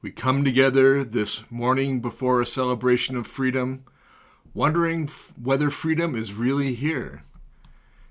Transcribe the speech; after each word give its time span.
We 0.00 0.12
come 0.12 0.44
together 0.44 1.02
this 1.02 1.42
morning 1.50 2.00
before 2.00 2.40
a 2.40 2.46
celebration 2.46 3.16
of 3.16 3.26
freedom, 3.26 3.82
wondering 4.54 5.10
whether 5.42 5.70
freedom 5.70 6.14
is 6.14 6.32
really 6.32 6.74
here. 6.74 7.24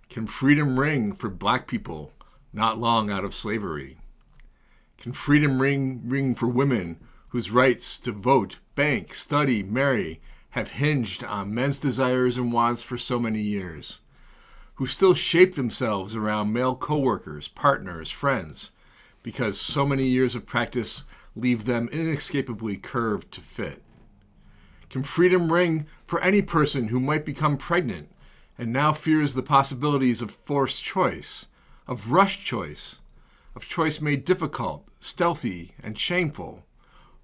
Can 0.09 0.27
freedom 0.27 0.77
ring 0.77 1.13
for 1.13 1.29
black 1.29 1.65
people 1.65 2.11
not 2.51 2.77
long 2.77 3.09
out 3.09 3.23
of 3.23 3.33
slavery? 3.33 3.99
Can 4.97 5.13
freedom 5.13 5.61
ring, 5.61 6.01
ring 6.03 6.35
for 6.35 6.47
women 6.47 6.99
whose 7.29 7.51
rights 7.51 7.97
to 7.99 8.11
vote, 8.11 8.57
bank, 8.75 9.13
study, 9.13 9.63
marry 9.63 10.19
have 10.49 10.71
hinged 10.71 11.23
on 11.23 11.53
men's 11.53 11.79
desires 11.79 12.35
and 12.35 12.51
wants 12.51 12.83
for 12.83 12.97
so 12.97 13.17
many 13.17 13.39
years? 13.39 14.01
Who 14.75 14.87
still 14.87 15.13
shape 15.13 15.55
themselves 15.55 16.17
around 16.17 16.51
male 16.51 16.75
coworkers, 16.75 17.47
partners, 17.47 18.11
friends, 18.11 18.71
because 19.23 19.57
so 19.57 19.85
many 19.85 20.05
years 20.05 20.35
of 20.35 20.45
practice 20.45 21.05
leave 21.39 21.65
them 21.65 21.89
inescapably 21.91 22.77
curved 22.77 23.31
to 23.31 23.41
fit? 23.41 23.83
Can 24.89 25.03
freedom 25.03 25.51
ring 25.51 25.85
for 26.05 26.21
any 26.21 26.41
person 26.41 26.87
who 26.87 26.99
might 26.99 27.25
become 27.25 27.57
pregnant 27.57 28.09
and 28.57 28.71
now 28.71 28.93
fears 28.93 29.33
the 29.33 29.43
possibilities 29.43 30.21
of 30.21 30.31
forced 30.31 30.83
choice, 30.83 31.47
of 31.87 32.11
rush 32.11 32.43
choice, 32.43 33.01
of 33.55 33.67
choice 33.67 34.01
made 34.01 34.25
difficult, 34.25 34.87
stealthy, 34.99 35.73
and 35.83 35.97
shameful, 35.99 36.63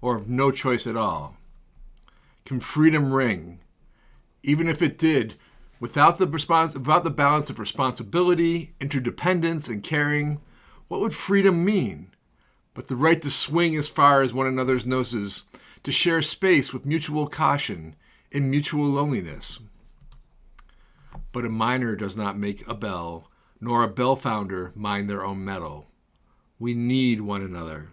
or 0.00 0.16
of 0.16 0.28
no 0.28 0.50
choice 0.50 0.86
at 0.86 0.96
all? 0.96 1.36
Can 2.44 2.60
freedom 2.60 3.12
ring? 3.12 3.60
Even 4.42 4.68
if 4.68 4.82
it 4.82 4.98
did, 4.98 5.34
without 5.80 6.18
the, 6.18 6.26
respons- 6.26 6.74
without 6.74 7.04
the 7.04 7.10
balance 7.10 7.48
of 7.48 7.58
responsibility, 7.58 8.74
interdependence, 8.80 9.68
and 9.68 9.82
caring, 9.82 10.40
what 10.88 11.00
would 11.00 11.14
freedom 11.14 11.64
mean? 11.64 12.13
But 12.74 12.88
the 12.88 12.96
right 12.96 13.22
to 13.22 13.30
swing 13.30 13.76
as 13.76 13.88
far 13.88 14.20
as 14.20 14.34
one 14.34 14.46
another's 14.46 14.84
noses, 14.84 15.44
to 15.84 15.92
share 15.92 16.22
space 16.22 16.72
with 16.72 16.86
mutual 16.86 17.28
caution 17.28 17.94
in 18.30 18.50
mutual 18.50 18.86
loneliness. 18.86 19.60
But 21.30 21.44
a 21.44 21.48
miner 21.48 21.94
does 21.94 22.16
not 22.16 22.38
make 22.38 22.66
a 22.66 22.74
bell, 22.74 23.30
nor 23.60 23.82
a 23.82 23.88
bell 23.88 24.16
founder 24.16 24.72
mine 24.74 25.06
their 25.06 25.24
own 25.24 25.44
metal. 25.44 25.86
We 26.58 26.74
need 26.74 27.20
one 27.20 27.42
another. 27.42 27.90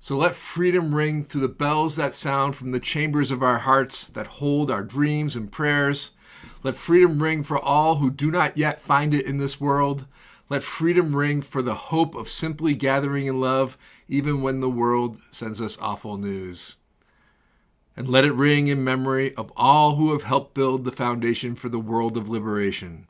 So 0.00 0.16
let 0.16 0.34
freedom 0.34 0.94
ring 0.94 1.24
through 1.24 1.42
the 1.42 1.48
bells 1.48 1.96
that 1.96 2.14
sound 2.14 2.56
from 2.56 2.72
the 2.72 2.80
chambers 2.80 3.30
of 3.30 3.42
our 3.42 3.58
hearts 3.58 4.06
that 4.08 4.26
hold 4.26 4.70
our 4.70 4.82
dreams 4.82 5.36
and 5.36 5.52
prayers. 5.52 6.12
Let 6.62 6.74
freedom 6.74 7.22
ring 7.22 7.42
for 7.42 7.58
all 7.58 7.96
who 7.96 8.10
do 8.10 8.30
not 8.30 8.56
yet 8.56 8.80
find 8.80 9.12
it 9.12 9.26
in 9.26 9.36
this 9.36 9.60
world. 9.60 10.06
Let 10.50 10.64
freedom 10.64 11.14
ring 11.14 11.42
for 11.42 11.62
the 11.62 11.76
hope 11.76 12.16
of 12.16 12.28
simply 12.28 12.74
gathering 12.74 13.26
in 13.26 13.38
love, 13.38 13.78
even 14.08 14.42
when 14.42 14.58
the 14.58 14.68
world 14.68 15.16
sends 15.30 15.62
us 15.62 15.78
awful 15.80 16.18
news. 16.18 16.76
And 17.96 18.08
let 18.08 18.24
it 18.24 18.32
ring 18.32 18.66
in 18.66 18.82
memory 18.82 19.32
of 19.36 19.52
all 19.56 19.94
who 19.94 20.10
have 20.10 20.24
helped 20.24 20.54
build 20.54 20.82
the 20.82 20.90
foundation 20.90 21.54
for 21.54 21.68
the 21.68 21.78
world 21.78 22.16
of 22.16 22.28
liberation, 22.28 23.06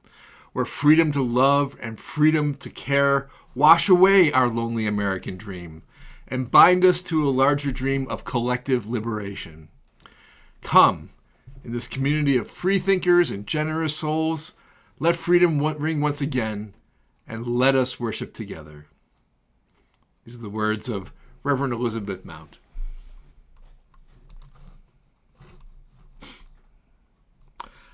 where 0.52 0.66
freedom 0.66 1.12
to 1.12 1.22
love 1.22 1.78
and 1.80 1.98
freedom 1.98 2.54
to 2.56 2.68
care 2.68 3.30
wash 3.54 3.88
away 3.88 4.30
our 4.30 4.48
lonely 4.48 4.86
American 4.86 5.38
dream 5.38 5.82
and 6.28 6.50
bind 6.50 6.84
us 6.84 7.00
to 7.02 7.26
a 7.26 7.30
larger 7.30 7.72
dream 7.72 8.06
of 8.08 8.24
collective 8.24 8.86
liberation. 8.86 9.68
Come, 10.60 11.08
in 11.64 11.72
this 11.72 11.88
community 11.88 12.36
of 12.36 12.50
free 12.50 12.78
thinkers 12.78 13.30
and 13.30 13.46
generous 13.46 13.96
souls, 13.96 14.52
let 14.98 15.16
freedom 15.16 15.58
ring 15.78 16.02
once 16.02 16.20
again, 16.20 16.74
and 17.30 17.46
let 17.46 17.76
us 17.76 18.00
worship 18.00 18.34
together. 18.34 18.86
These 20.24 20.36
are 20.36 20.42
the 20.42 20.50
words 20.50 20.88
of 20.88 21.12
Reverend 21.44 21.72
Elizabeth 21.72 22.24
Mount. 22.24 22.58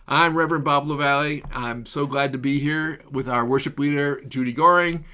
I'm 0.09 0.39
Reverend 0.39 0.65
Bob 0.65 0.87
LaValle. 0.87 1.43
I'm 1.53 1.85
so 1.85 2.07
glad 2.07 2.33
to 2.33 2.39
be 2.39 2.59
here 2.61 3.03
with 3.11 3.29
our 3.29 3.45
worship 3.45 3.79
leader, 3.79 4.23
Judy 4.23 4.55
Goring. 4.55 5.05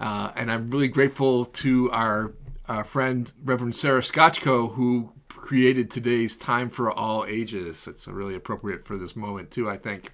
Uh, 0.00 0.32
and 0.34 0.50
I'm 0.50 0.68
really 0.68 0.88
grateful 0.88 1.44
to 1.44 1.90
our 1.90 2.32
uh, 2.68 2.82
friend, 2.82 3.30
Reverend 3.44 3.76
Sarah 3.76 4.00
Scotchko, 4.00 4.72
who 4.72 5.12
created 5.28 5.90
today's 5.90 6.34
Time 6.34 6.70
for 6.70 6.90
All 6.90 7.26
Ages. 7.26 7.86
It's 7.86 8.08
really 8.08 8.36
appropriate 8.36 8.86
for 8.86 8.96
this 8.96 9.14
moment, 9.14 9.50
too, 9.50 9.68
I 9.68 9.76
think. 9.76 10.10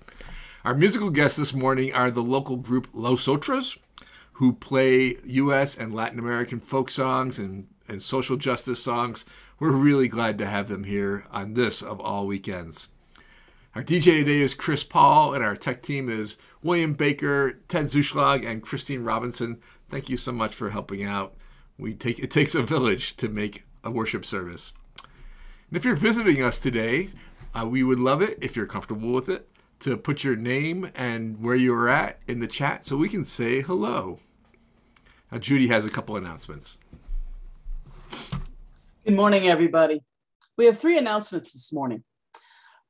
Our 0.65 0.77
musical 0.77 1.11
guests 1.11 1.37
this 1.37 1.53
morning 1.53 1.93
are 1.93 2.09
the 2.09 2.23
local 2.23 2.55
group 2.55 2.87
Los 2.93 3.27
Otros, 3.27 3.79
who 4.35 4.53
play 4.53 5.17
U.S. 5.25 5.77
and 5.77 5.93
Latin 5.93 6.21
American 6.21 6.61
folk 6.61 6.89
songs 6.89 7.41
and, 7.41 7.67
and 7.89 8.01
social 8.01 8.37
justice 8.37 8.81
songs. 8.81 9.25
We're 9.59 9.73
really 9.73 10.07
glad 10.07 10.39
to 10.39 10.47
have 10.47 10.69
them 10.69 10.85
here 10.85 11.27
on 11.33 11.55
this 11.55 11.83
of 11.83 12.01
all 12.01 12.29
weekends. 12.29 12.91
Our 13.75 13.83
DJ 13.83 14.21
today 14.21 14.41
is 14.41 14.55
Chris 14.55 14.85
Paul, 14.85 15.35
and 15.35 15.43
our 15.43 15.57
tech 15.57 15.83
team 15.83 16.09
is 16.09 16.37
William 16.63 16.93
Baker, 16.93 17.59
Ted 17.67 17.87
Zuschlag, 17.87 18.49
and 18.49 18.63
Christine 18.63 19.03
Robinson. 19.03 19.61
Thank 19.89 20.09
you 20.09 20.17
so 20.17 20.31
much 20.31 20.55
for 20.55 20.71
helping 20.71 21.03
out. 21.03 21.35
We 21.77 21.93
take 21.93 22.21
it 22.21 22.31
takes 22.31 22.55
a 22.55 22.63
village 22.63 23.17
to 23.17 23.29
make 23.29 23.65
a 23.83 23.91
worship 23.91 24.25
service. 24.25 24.75
And 25.03 25.77
if 25.77 25.85
you're 25.85 25.97
visiting 25.97 26.41
us 26.41 26.61
today, 26.61 27.09
uh, 27.53 27.67
we 27.67 27.83
would 27.83 27.99
love 27.99 28.23
it 28.23 28.39
if 28.41 28.55
you're 28.55 28.67
comfortable 28.67 29.11
with 29.11 29.29
it 29.29 29.49
to 29.83 29.97
put 29.97 30.23
your 30.23 30.37
name 30.37 30.89
and 30.95 31.43
where 31.43 31.57
you're 31.57 31.89
at 31.89 32.21
in 32.29 32.39
the 32.39 32.47
chat 32.47 32.85
so 32.85 32.97
we 32.97 33.09
can 33.09 33.25
say 33.25 33.61
hello. 33.61 34.19
Now, 35.31 35.39
Judy 35.39 35.67
has 35.69 35.85
a 35.85 35.91
couple 35.91 36.17
announcements. 36.17 36.79
Good 39.05 39.17
morning, 39.17 39.49
everybody. 39.49 40.01
We 40.57 40.67
have 40.67 40.79
three 40.79 40.99
announcements 40.99 41.53
this 41.53 41.73
morning. 41.73 42.05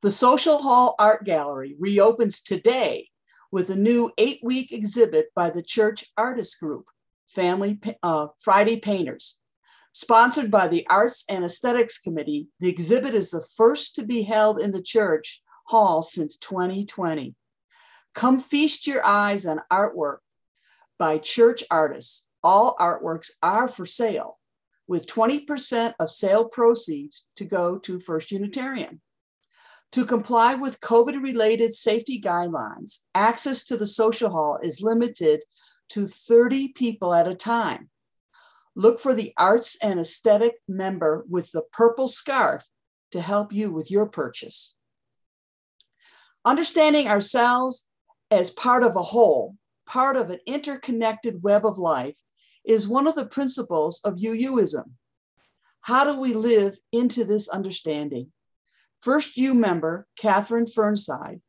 The 0.03 0.11
Social 0.11 0.59
Hall 0.59 0.95
Art 0.99 1.25
Gallery 1.25 1.75
reopens 1.79 2.41
today 2.41 3.09
with 3.51 3.71
a 3.71 3.75
new 3.75 4.11
eight 4.19 4.39
week 4.43 4.71
exhibit 4.71 5.27
by 5.35 5.49
the 5.49 5.63
Church 5.63 6.05
Artist 6.15 6.59
Group, 6.59 6.85
Family 7.27 7.79
uh, 8.03 8.27
Friday 8.37 8.77
Painters. 8.77 9.39
Sponsored 9.93 10.51
by 10.51 10.67
the 10.67 10.85
Arts 10.89 11.23
and 11.27 11.43
Aesthetics 11.43 11.97
Committee, 11.97 12.49
the 12.59 12.69
exhibit 12.69 13.15
is 13.15 13.31
the 13.31 13.45
first 13.55 13.95
to 13.95 14.03
be 14.03 14.21
held 14.21 14.59
in 14.59 14.71
the 14.71 14.81
church 14.81 15.42
hall 15.65 16.01
since 16.01 16.37
2020. 16.37 17.35
Come 18.13 18.39
feast 18.39 18.85
your 18.85 19.05
eyes 19.05 19.45
on 19.45 19.61
artwork 19.71 20.17
by 20.99 21.17
church 21.17 21.63
artists. 21.71 22.27
All 22.43 22.75
artworks 22.79 23.31
are 23.41 23.67
for 23.67 23.85
sale, 23.85 24.37
with 24.87 25.07
20% 25.07 25.93
of 25.99 26.09
sale 26.09 26.45
proceeds 26.45 27.27
to 27.37 27.45
go 27.45 27.79
to 27.79 27.99
First 27.99 28.31
Unitarian. 28.31 29.01
To 29.93 30.05
comply 30.05 30.55
with 30.55 30.79
COVID 30.79 31.21
related 31.21 31.73
safety 31.73 32.19
guidelines, 32.19 32.99
access 33.13 33.63
to 33.65 33.77
the 33.77 33.87
social 33.87 34.29
hall 34.29 34.59
is 34.61 34.81
limited 34.81 35.41
to 35.89 36.07
30 36.07 36.69
people 36.69 37.13
at 37.13 37.27
a 37.27 37.35
time. 37.35 37.89
Look 38.75 38.99
for 38.99 39.13
the 39.13 39.33
arts 39.37 39.77
and 39.83 39.99
aesthetic 39.99 40.55
member 40.67 41.23
with 41.29 41.51
the 41.51 41.61
purple 41.71 42.07
scarf 42.07 42.67
to 43.11 43.21
help 43.21 43.53
you 43.53 43.71
with 43.71 43.91
your 43.91 44.07
purchase. 44.07 44.73
Understanding 46.45 47.07
ourselves 47.07 47.87
as 48.29 48.49
part 48.49 48.83
of 48.83 48.95
a 48.95 49.01
whole, 49.01 49.55
part 49.85 50.17
of 50.17 50.29
an 50.29 50.39
interconnected 50.45 51.41
web 51.41 51.65
of 51.65 51.77
life, 51.77 52.19
is 52.65 52.87
one 52.87 53.07
of 53.07 53.15
the 53.15 53.25
principles 53.25 54.01
of 54.03 54.15
UUism. 54.15 54.91
How 55.81 56.03
do 56.03 56.19
we 56.19 56.33
live 56.33 56.77
into 56.91 57.23
this 57.23 57.47
understanding? 57.47 58.31
First 58.99 59.37
U 59.37 59.53
member, 59.53 60.07
Catherine 60.17 60.65
Fernside, 60.65 61.41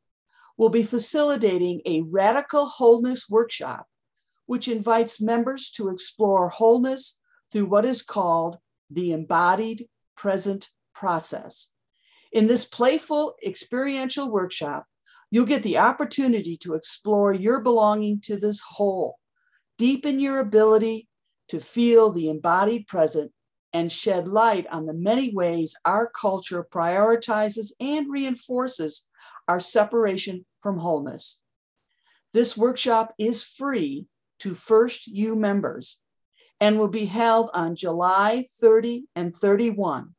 will 0.57 0.71
be 0.71 0.83
facilitating 0.83 1.83
a 1.87 2.03
radical 2.03 2.67
wholeness 2.67 3.29
workshop, 3.29 3.87
which 4.47 4.69
invites 4.69 5.21
members 5.21 5.71
to 5.71 5.89
explore 5.89 6.49
wholeness 6.49 7.19
through 7.53 7.67
what 7.67 7.85
is 7.85 8.03
called 8.03 8.59
the 8.91 9.13
embodied 9.13 9.89
present 10.17 10.69
process. 10.95 11.74
In 12.35 12.49
this 12.49 12.65
playful 12.65 13.37
experiential 13.47 14.29
workshop, 14.29 14.87
you'll 15.31 15.47
get 15.47 15.63
the 15.63 15.79
opportunity 15.79 16.57
to 16.59 16.75
explore 16.75 17.33
your 17.33 17.63
belonging 17.63 18.21
to 18.23 18.37
this 18.37 18.61
whole, 18.61 19.21
deepen 19.79 20.19
your 20.19 20.41
ability 20.41 21.09
to 21.49 21.61
feel 21.61 22.11
the 22.11 22.29
embodied 22.29 22.89
present 22.89 23.31
and 23.73 23.91
shed 23.91 24.27
light 24.27 24.67
on 24.73 24.87
the 24.87 24.95
many 24.95 25.33
ways 25.33 25.77
our 25.85 26.11
culture 26.11 26.67
prioritizes 26.69 27.71
and 27.79 28.11
reinforces 28.11 29.07
our 29.47 29.61
separation 29.61 30.45
from 30.61 30.79
wholeness. 30.79 31.41
This 32.33 32.57
workshop 32.57 33.15
is 33.17 33.45
free 33.45 34.07
to 34.41 34.55
First 34.55 35.07
U 35.07 35.37
members 35.37 36.01
and 36.61 36.81
will 36.81 36.89
be 36.89 37.05
held 37.05 37.51
on 37.55 37.77
July 37.77 38.45
30 38.61 39.05
and 39.15 39.33
31. 39.33 40.17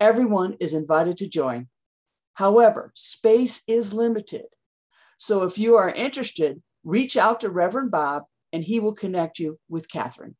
Everyone 0.00 0.56
is 0.60 0.74
invited 0.74 1.16
to 1.18 1.28
join. 1.28 1.68
However, 2.34 2.92
space 2.94 3.62
is 3.66 3.94
limited. 3.94 4.46
So 5.18 5.42
if 5.44 5.58
you 5.58 5.76
are 5.76 5.90
interested, 5.90 6.62
reach 6.84 7.16
out 7.16 7.40
to 7.40 7.50
Reverend 7.50 7.90
Bob 7.90 8.24
and 8.52 8.62
he 8.62 8.78
will 8.80 8.94
connect 8.94 9.38
you 9.38 9.58
with 9.68 9.90
Catherine. 9.90 10.36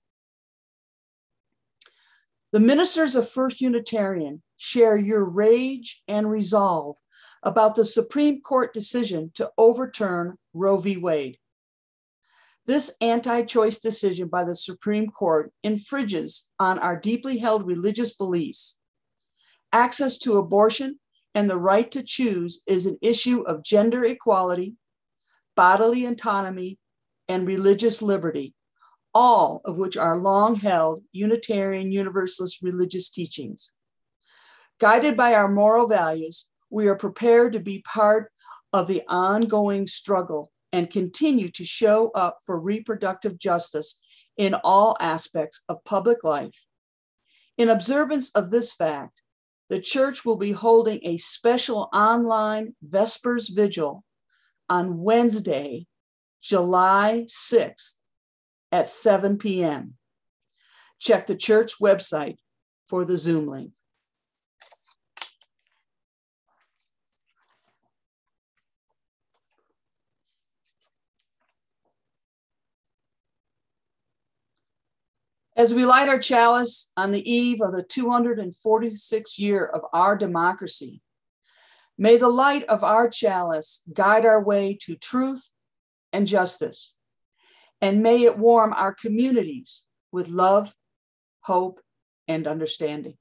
The 2.53 2.61
ministers 2.61 3.17
of 3.17 3.29
First 3.29 3.61
Unitarian 3.61 4.43
share 4.57 4.97
your 4.97 5.25
rage 5.25 6.03
and 6.07 6.31
resolve 6.31 6.97
about 7.43 7.75
the 7.75 7.85
Supreme 7.85 8.41
Court 8.41 8.73
decision 8.73 9.31
to 9.35 9.51
overturn 9.59 10.37
Roe 10.55 10.77
v. 10.77 10.97
Wade. 10.97 11.39
This 12.67 12.97
anti 13.01 13.43
choice 13.43 13.79
decision 13.79 14.29
by 14.29 14.45
the 14.45 14.55
Supreme 14.55 15.09
Court 15.09 15.53
infringes 15.63 16.51
on 16.59 16.79
our 16.79 16.99
deeply 16.99 17.39
held 17.39 17.67
religious 17.67 18.15
beliefs. 18.15 18.81
Access 19.73 20.19
to 20.19 20.39
abortion 20.39 20.99
and 21.35 21.51
the 21.51 21.59
right 21.59 21.91
to 21.91 22.03
choose 22.03 22.63
is 22.67 22.87
an 22.87 22.97
issue 23.03 23.43
of 23.43 23.63
gender 23.63 24.05
equality, 24.05 24.77
bodily 25.55 26.07
autonomy, 26.07 26.79
and 27.29 27.47
religious 27.47 28.01
liberty, 28.01 28.55
all 29.15 29.61
of 29.65 29.79
which 29.79 29.97
are 29.97 30.17
long 30.17 30.55
held 30.55 31.03
Unitarian 31.13 31.93
Universalist 31.93 32.63
religious 32.63 33.11
teachings. 33.11 33.73
Guided 34.79 35.17
by 35.17 35.35
our 35.35 35.49
moral 35.49 35.89
values, 35.89 36.49
we 36.71 36.87
are 36.87 36.97
prepared 36.97 37.53
to 37.53 37.61
be 37.61 37.83
part 37.83 38.31
of 38.73 38.87
the 38.87 39.03
ongoing 39.09 39.87
struggle 39.87 40.53
and 40.73 40.91
continue 40.91 41.49
to 41.49 41.65
show 41.65 42.11
up 42.11 42.39
for 42.45 42.61
reproductive 42.61 43.39
justice 43.39 43.99
in 44.37 44.55
all 44.65 44.97
aspects 45.01 45.65
of 45.69 45.85
public 45.85 46.23
life. 46.25 46.67
In 47.57 47.71
observance 47.71 48.31
of 48.33 48.51
this 48.51 48.75
fact, 48.75 49.23
the 49.69 49.81
church 49.81 50.25
will 50.25 50.37
be 50.37 50.53
holding 50.53 51.01
a 51.03 51.17
special 51.17 51.89
online 51.93 52.75
Vespers 52.83 53.49
Vigil 53.49 54.05
on 54.69 54.99
Wednesday, 54.99 55.87
July 56.43 57.25
6th 57.27 57.95
at 58.73 58.89
7 58.89 59.39
p.m. 59.39 59.95
Check 60.99 61.27
the 61.27 61.37
church 61.37 61.79
website 61.81 62.37
for 62.87 63.05
the 63.05 63.17
Zoom 63.17 63.49
link. 63.49 63.73
As 75.57 75.73
we 75.73 75.87
light 75.87 76.11
our 76.11 76.19
chalice 76.19 76.93
on 76.99 77.13
the 77.13 77.31
eve 77.33 77.63
of 77.63 77.73
the 77.73 77.83
246th 77.83 79.39
year 79.39 79.65
of 79.65 79.81
our 79.95 80.15
democracy, 80.15 81.01
may 81.97 82.19
the 82.19 82.29
light 82.29 82.65
of 82.65 82.85
our 82.85 83.09
chalice 83.09 83.83
guide 83.91 84.27
our 84.27 84.45
way 84.45 84.77
to 84.83 84.97
truth 84.97 85.51
and 86.13 86.27
justice, 86.27 86.99
and 87.81 88.03
may 88.03 88.25
it 88.25 88.37
warm 88.37 88.75
our 88.75 88.93
communities 88.93 89.87
with 90.13 90.29
love, 90.29 90.75
hope, 91.41 91.81
and 92.29 92.47
understanding. 92.47 93.17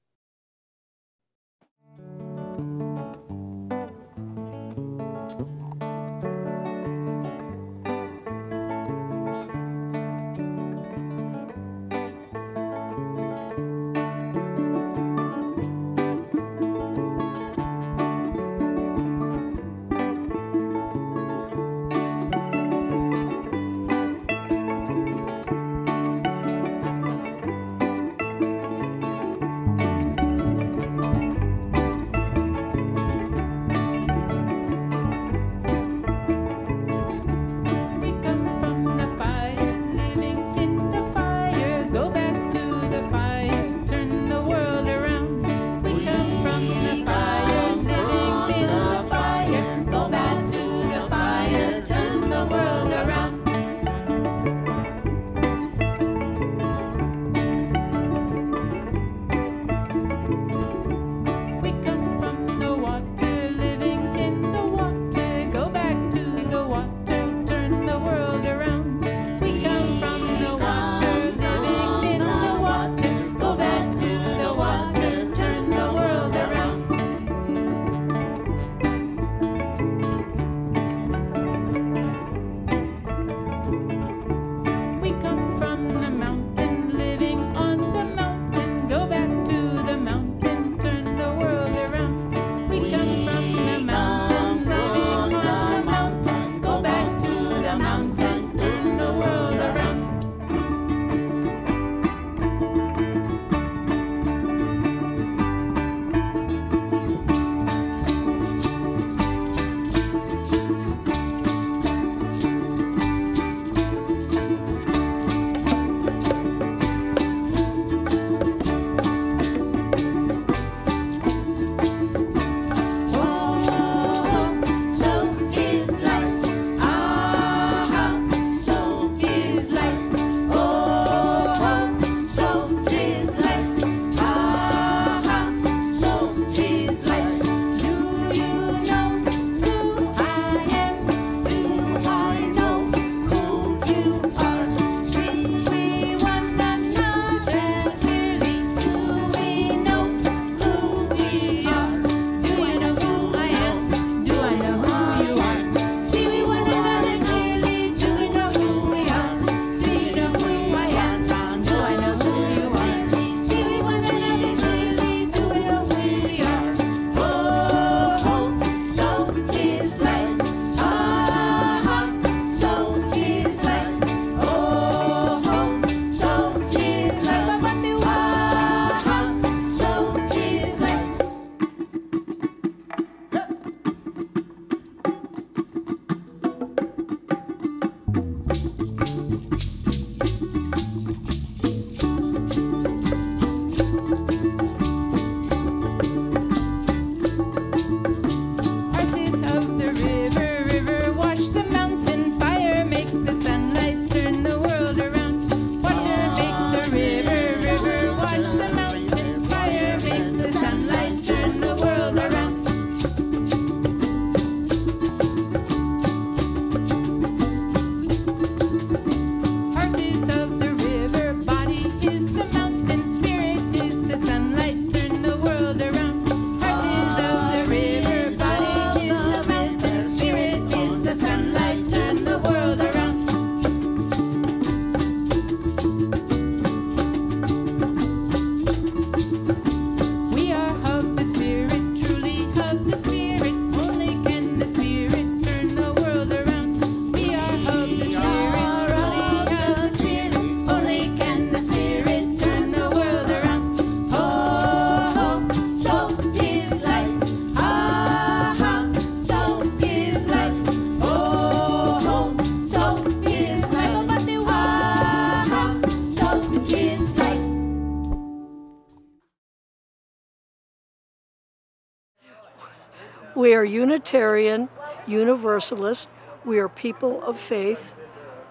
We 273.46 273.54
are 273.54 273.64
Unitarian, 273.64 274.70
Universalist. 275.06 276.10
We 276.46 276.58
are 276.58 276.68
people 276.68 277.22
of 277.22 277.40
faith 277.40 277.94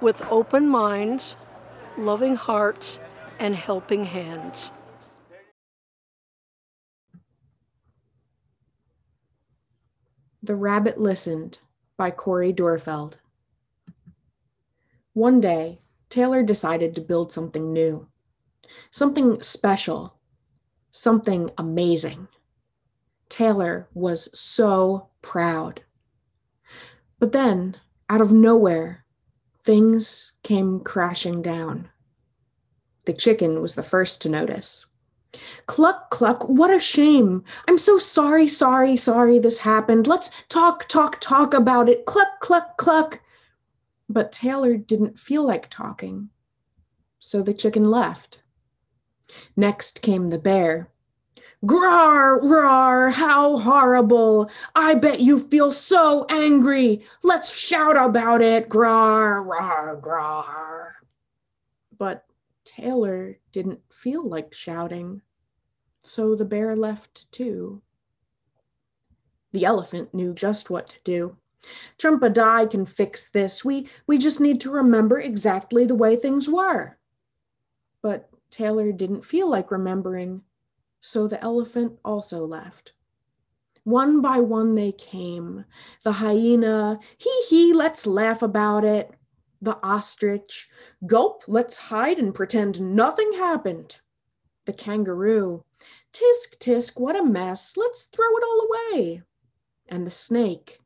with 0.00 0.22
open 0.30 0.68
minds, 0.68 1.36
loving 1.98 2.36
hearts, 2.36 3.00
and 3.40 3.56
helping 3.56 4.04
hands. 4.04 4.70
The 10.44 10.54
Rabbit 10.54 10.96
Listened 10.96 11.58
by 11.96 12.12
Cori 12.12 12.52
Doerrfeld. 12.52 13.18
One 15.12 15.40
day, 15.40 15.80
Taylor 16.08 16.44
decided 16.44 16.94
to 16.94 17.00
build 17.00 17.32
something 17.32 17.72
new, 17.72 18.06
something 18.92 19.42
special, 19.42 20.20
something 20.92 21.50
amazing. 21.58 22.28
Taylor 23.34 23.88
was 23.94 24.28
so 24.32 25.08
proud. 25.20 25.82
But 27.18 27.32
then, 27.32 27.76
out 28.08 28.20
of 28.20 28.32
nowhere, 28.32 29.04
things 29.60 30.34
came 30.44 30.78
crashing 30.78 31.42
down. 31.42 31.88
The 33.06 33.12
chicken 33.12 33.60
was 33.60 33.74
the 33.74 33.82
first 33.82 34.22
to 34.22 34.28
notice. 34.28 34.86
Cluck, 35.66 36.10
cluck, 36.10 36.48
what 36.48 36.72
a 36.72 36.78
shame. 36.78 37.42
I'm 37.66 37.76
so 37.76 37.98
sorry, 37.98 38.46
sorry, 38.46 38.96
sorry 38.96 39.40
this 39.40 39.58
happened. 39.58 40.06
Let's 40.06 40.30
talk, 40.48 40.88
talk, 40.88 41.20
talk 41.20 41.54
about 41.54 41.88
it. 41.88 42.06
Cluck, 42.06 42.38
cluck, 42.38 42.76
cluck. 42.76 43.20
But 44.08 44.30
Taylor 44.30 44.76
didn't 44.76 45.18
feel 45.18 45.42
like 45.42 45.68
talking, 45.70 46.28
so 47.18 47.42
the 47.42 47.52
chicken 47.52 47.82
left. 47.82 48.44
Next 49.56 50.02
came 50.02 50.28
the 50.28 50.38
bear. 50.38 50.93
Grar, 51.66 52.40
rar, 52.47 53.11
how 53.11 53.59
horrible. 53.59 54.50
I 54.75 54.94
bet 54.94 55.21
you 55.21 55.38
feel 55.38 55.71
so 55.71 56.26
angry. 56.28 57.04
Let's 57.23 57.54
shout 57.54 57.97
about 57.97 58.42
it. 58.42 58.68
Grar, 58.68 59.42
rar, 59.42 59.97
grar. 59.97 60.97
But 61.97 62.26
Taylor 62.64 63.38
didn't 63.52 63.80
feel 63.92 64.28
like 64.28 64.52
shouting, 64.52 65.23
so 66.00 66.35
the 66.35 66.44
bear 66.44 66.75
left 66.75 67.30
too. 67.30 67.83
The 69.52 69.64
elephant 69.64 70.12
knew 70.12 70.35
just 70.35 70.71
what 70.71 70.88
to 70.88 70.97
do. 71.04 71.37
Trumpadai 71.99 72.71
can 72.71 72.85
fix 72.85 73.30
this. 73.30 73.64
We, 73.64 73.88
we 74.06 74.18
just 74.18 74.40
need 74.40 74.61
to 74.62 74.71
remember 74.71 75.21
exactly 75.21 75.87
the 75.87 75.94
way 75.94 76.16
things 76.16 76.49
were. 76.49 76.99
But 78.02 78.28
Taylor 78.50 78.92
didn't 78.92 79.25
feel 79.25 79.49
like 79.49 79.71
remembering, 79.71 80.42
so 81.04 81.28
the 81.28 81.42
elephant 81.44 81.99
also 82.02 82.46
left. 82.46 82.94
One 83.82 84.23
by 84.23 84.40
one 84.40 84.75
they 84.75 84.92
came. 84.92 85.66
The 86.02 86.12
hyena, 86.12 86.99
hee 87.18 87.44
hee, 87.50 87.73
let's 87.75 88.06
laugh 88.06 88.40
about 88.40 88.84
it. 88.84 89.11
The 89.61 89.76
ostrich, 89.82 90.66
gulp, 91.04 91.42
let's 91.46 91.76
hide 91.76 92.18
and 92.18 92.34
pretend 92.34 92.80
nothing 92.80 93.34
happened. 93.34 94.00
The 94.64 94.73
kangaroo, 94.73 95.62
tisk 96.14 96.56
tisk, 96.58 96.99
what 96.99 97.20
a 97.20 97.23
mess, 97.23 97.76
let's 97.76 98.04
throw 98.04 98.37
it 98.38 98.42
all 98.42 98.68
away. 98.70 99.23
And 99.88 100.06
the 100.06 100.11
snake, 100.11 100.78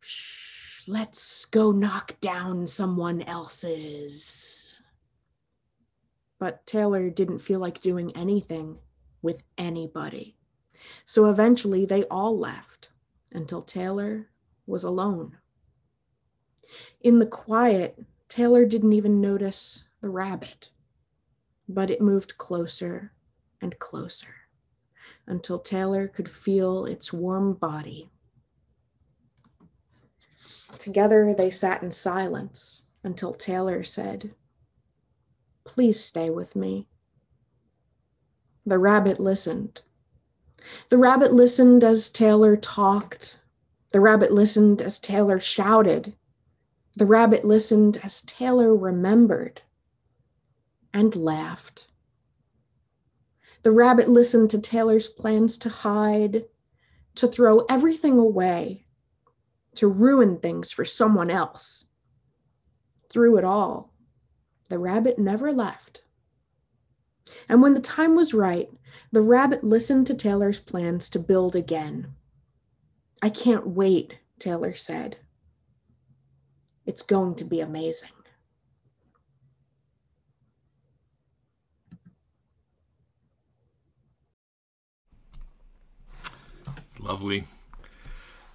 shh, 0.00 0.88
let's 0.88 1.44
go 1.44 1.70
knock 1.70 2.18
down 2.20 2.66
someone 2.66 3.22
else's. 3.22 4.82
But 6.40 6.66
Taylor 6.66 7.08
didn't 7.08 7.38
feel 7.38 7.60
like 7.60 7.80
doing 7.80 8.10
anything 8.16 8.76
with 9.22 9.42
anybody. 9.58 10.36
So 11.06 11.26
eventually 11.26 11.84
they 11.84 12.04
all 12.04 12.38
left 12.38 12.90
until 13.32 13.62
Taylor 13.62 14.28
was 14.66 14.84
alone. 14.84 15.36
In 17.02 17.18
the 17.18 17.26
quiet, 17.26 17.98
Taylor 18.28 18.64
didn't 18.64 18.92
even 18.92 19.20
notice 19.20 19.84
the 20.00 20.08
rabbit, 20.08 20.70
but 21.68 21.90
it 21.90 22.00
moved 22.00 22.38
closer 22.38 23.12
and 23.60 23.78
closer 23.78 24.28
until 25.26 25.58
Taylor 25.58 26.08
could 26.08 26.28
feel 26.28 26.86
its 26.86 27.12
warm 27.12 27.54
body. 27.54 28.10
Together 30.78 31.34
they 31.34 31.50
sat 31.50 31.82
in 31.82 31.92
silence 31.92 32.84
until 33.04 33.34
Taylor 33.34 33.82
said, 33.82 34.34
Please 35.64 36.02
stay 36.02 36.30
with 36.30 36.56
me. 36.56 36.88
The 38.66 38.78
rabbit 38.78 39.18
listened. 39.18 39.82
The 40.90 40.98
rabbit 40.98 41.32
listened 41.32 41.82
as 41.82 42.10
Taylor 42.10 42.56
talked. 42.56 43.38
The 43.92 44.00
rabbit 44.00 44.30
listened 44.32 44.82
as 44.82 45.00
Taylor 45.00 45.40
shouted. 45.40 46.14
The 46.96 47.06
rabbit 47.06 47.44
listened 47.44 48.00
as 48.02 48.22
Taylor 48.22 48.76
remembered 48.76 49.62
and 50.92 51.14
laughed. 51.16 51.86
The 53.62 53.72
rabbit 53.72 54.08
listened 54.08 54.50
to 54.50 54.60
Taylor's 54.60 55.08
plans 55.08 55.58
to 55.58 55.68
hide, 55.68 56.44
to 57.16 57.28
throw 57.28 57.58
everything 57.68 58.18
away, 58.18 58.86
to 59.74 59.88
ruin 59.88 60.38
things 60.38 60.72
for 60.72 60.84
someone 60.84 61.30
else. 61.30 61.86
Through 63.10 63.38
it 63.38 63.44
all, 63.44 63.92
the 64.68 64.78
rabbit 64.78 65.18
never 65.18 65.52
left. 65.52 66.02
And 67.48 67.62
when 67.62 67.74
the 67.74 67.80
time 67.80 68.14
was 68.14 68.34
right, 68.34 68.68
the 69.12 69.22
rabbit 69.22 69.64
listened 69.64 70.06
to 70.06 70.14
Taylor's 70.14 70.60
plans 70.60 71.10
to 71.10 71.18
build 71.18 71.56
again. 71.56 72.14
I 73.22 73.28
can't 73.28 73.66
wait, 73.66 74.18
Taylor 74.38 74.74
said. 74.74 75.16
It's 76.86 77.02
going 77.02 77.34
to 77.36 77.44
be 77.44 77.60
amazing. 77.60 78.10
It's 86.76 86.98
lovely. 87.00 87.44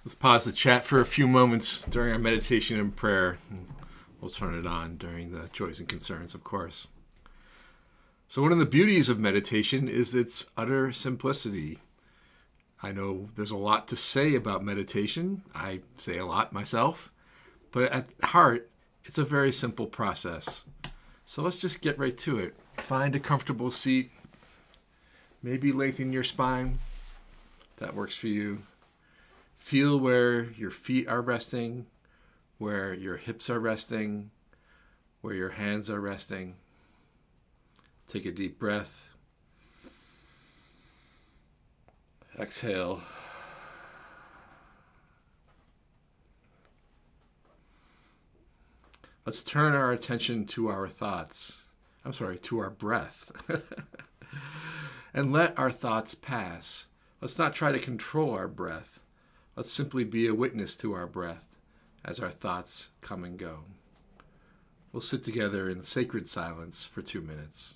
Let's 0.04 0.14
pause 0.14 0.44
the 0.44 0.52
chat 0.52 0.84
for 0.84 1.00
a 1.00 1.06
few 1.06 1.26
moments 1.26 1.84
during 1.84 2.12
our 2.12 2.18
meditation 2.18 2.78
and 2.78 2.94
prayer. 2.94 3.38
We'll 4.20 4.30
turn 4.30 4.54
it 4.54 4.66
on 4.66 4.96
during 4.96 5.32
the 5.32 5.48
joys 5.52 5.80
and 5.80 5.88
concerns, 5.88 6.34
of 6.34 6.44
course. 6.44 6.88
So, 8.28 8.42
one 8.42 8.50
of 8.50 8.58
the 8.58 8.66
beauties 8.66 9.08
of 9.08 9.20
meditation 9.20 9.86
is 9.88 10.12
its 10.12 10.46
utter 10.56 10.92
simplicity. 10.92 11.78
I 12.82 12.90
know 12.90 13.28
there's 13.36 13.52
a 13.52 13.56
lot 13.56 13.86
to 13.88 13.96
say 13.96 14.34
about 14.34 14.64
meditation. 14.64 15.42
I 15.54 15.80
say 15.96 16.18
a 16.18 16.26
lot 16.26 16.52
myself, 16.52 17.12
but 17.70 17.92
at 17.92 18.08
heart, 18.24 18.68
it's 19.04 19.18
a 19.18 19.24
very 19.24 19.52
simple 19.52 19.86
process. 19.86 20.64
So, 21.24 21.40
let's 21.40 21.58
just 21.58 21.80
get 21.80 22.00
right 22.00 22.18
to 22.18 22.38
it. 22.38 22.56
Find 22.78 23.14
a 23.14 23.20
comfortable 23.20 23.70
seat, 23.70 24.10
maybe 25.40 25.70
lengthen 25.70 26.12
your 26.12 26.24
spine. 26.24 26.80
That 27.76 27.94
works 27.94 28.16
for 28.16 28.26
you. 28.26 28.62
Feel 29.56 30.00
where 30.00 30.50
your 30.50 30.72
feet 30.72 31.06
are 31.06 31.22
resting, 31.22 31.86
where 32.58 32.92
your 32.92 33.18
hips 33.18 33.48
are 33.48 33.60
resting, 33.60 34.32
where 35.20 35.34
your 35.34 35.50
hands 35.50 35.88
are 35.88 36.00
resting. 36.00 36.56
Take 38.08 38.26
a 38.26 38.30
deep 38.30 38.58
breath. 38.58 39.10
Exhale. 42.38 43.02
Let's 49.24 49.42
turn 49.42 49.74
our 49.74 49.90
attention 49.90 50.46
to 50.46 50.68
our 50.68 50.88
thoughts. 50.88 51.64
I'm 52.04 52.12
sorry, 52.12 52.38
to 52.38 52.60
our 52.60 52.70
breath. 52.70 53.32
and 55.14 55.32
let 55.32 55.58
our 55.58 55.72
thoughts 55.72 56.14
pass. 56.14 56.86
Let's 57.20 57.38
not 57.38 57.54
try 57.54 57.72
to 57.72 57.78
control 57.80 58.30
our 58.30 58.46
breath. 58.46 59.00
Let's 59.56 59.72
simply 59.72 60.04
be 60.04 60.28
a 60.28 60.34
witness 60.34 60.76
to 60.76 60.92
our 60.92 61.06
breath 61.08 61.58
as 62.04 62.20
our 62.20 62.30
thoughts 62.30 62.90
come 63.00 63.24
and 63.24 63.36
go. 63.36 63.64
We'll 64.92 65.00
sit 65.00 65.24
together 65.24 65.68
in 65.68 65.82
sacred 65.82 66.28
silence 66.28 66.84
for 66.84 67.02
two 67.02 67.20
minutes. 67.20 67.74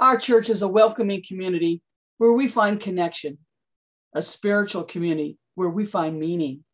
Our 0.00 0.16
church 0.16 0.50
is 0.50 0.62
a 0.62 0.68
welcoming 0.68 1.22
community 1.26 1.80
where 2.18 2.32
we 2.32 2.48
find 2.48 2.80
connection, 2.80 3.38
a 4.12 4.22
spiritual 4.22 4.82
community 4.82 5.38
where 5.54 5.68
we 5.70 5.84
find 5.84 6.18
meaning. 6.18 6.64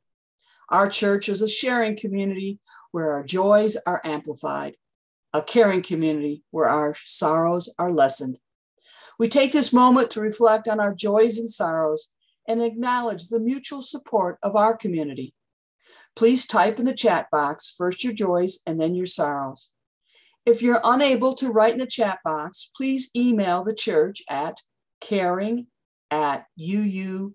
Our 0.71 0.89
church 0.89 1.29
is 1.29 1.43
a 1.43 1.49
sharing 1.49 1.97
community 1.97 2.61
where 2.93 3.13
our 3.13 3.23
joys 3.23 3.77
are 3.87 4.01
amplified, 4.05 4.77
a 5.35 5.43
caring 5.43 5.83
community 5.83 6.45
where 6.51 6.69
our 6.69 6.95
sorrows 6.95 7.73
are 7.79 7.93
lessened. 7.93 8.39
We 9.19 9.29
take 9.29 9.53
this 9.53 9.73
moment 9.73 10.11
to 10.13 10.21
reflect 10.23 10.67
on 10.67 10.81
our 10.81 10.95
joys 10.95 11.37
and 11.39 11.51
sorrows 11.51 12.09
and 12.49 12.63
acknowledge 12.63 13.29
the 13.29 13.39
mutual 13.39 13.83
support 13.83 14.39
of 14.43 14.57
our 14.57 14.75
community. 14.75 15.35
Please 16.17 16.47
type 16.47 16.79
in 16.79 16.87
the 16.87 16.95
chat 16.95 17.27
box 17.31 17.75
first 17.77 18.03
your 18.03 18.15
joys 18.15 18.61
and 18.67 18.81
then 18.81 18.95
your 18.95 19.07
sorrows. 19.07 19.73
If 20.47 20.63
you're 20.63 20.81
unable 20.83 21.35
to 21.35 21.51
write 21.51 21.75
in 21.75 21.79
the 21.79 21.87
chat 21.87 22.21
box, 22.25 22.71
please 22.75 23.11
email 23.15 23.63
the 23.63 23.75
church 23.75 24.23
at 24.29 24.57
caring 25.01 25.67
at 26.11 26.47
uuabq.org. 26.59 27.35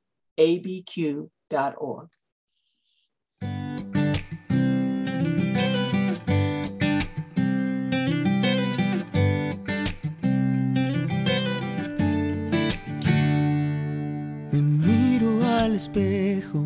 Me 14.51 14.61
miro 14.61 15.43
al 15.59 15.75
espejo 15.75 16.65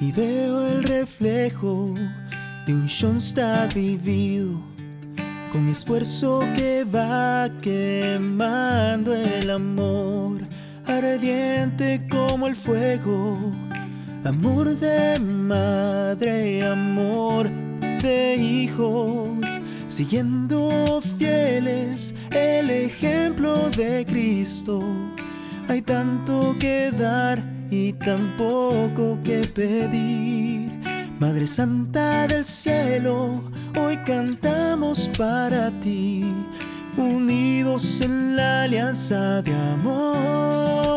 y 0.00 0.12
veo 0.12 0.66
el 0.66 0.82
reflejo 0.84 1.94
de 2.66 2.74
un 2.74 2.88
vivido 3.74 4.77
con 5.52 5.68
esfuerzo 5.68 6.40
que 6.56 6.84
va 6.84 7.48
quemando 7.60 9.14
el 9.14 9.50
amor, 9.50 10.40
ardiente 10.86 12.06
como 12.10 12.46
el 12.46 12.56
fuego, 12.56 13.38
amor 14.24 14.76
de 14.76 15.18
madre, 15.20 16.66
amor 16.66 17.48
de 18.02 18.36
hijos, 18.36 19.60
siguiendo 19.86 21.00
fieles 21.18 22.14
el 22.30 22.70
ejemplo 22.70 23.70
de 23.70 24.04
Cristo. 24.06 24.82
Hay 25.68 25.82
tanto 25.82 26.56
que 26.58 26.90
dar 26.90 27.42
y 27.70 27.92
tan 27.94 28.20
poco 28.36 29.18
que 29.22 29.40
pedir. 29.54 30.47
Madre 31.18 31.46
Santa 31.48 32.28
del 32.28 32.44
Cielo, 32.44 33.42
hoy 33.76 33.96
cantamos 34.06 35.10
para 35.18 35.72
ti, 35.80 36.24
unidos 36.96 38.00
en 38.02 38.36
la 38.36 38.62
alianza 38.62 39.42
de 39.42 39.52
amor. 39.52 40.88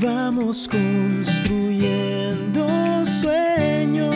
Vamos 0.00 0.68
construyendo 0.68 2.66
sueños, 3.06 4.12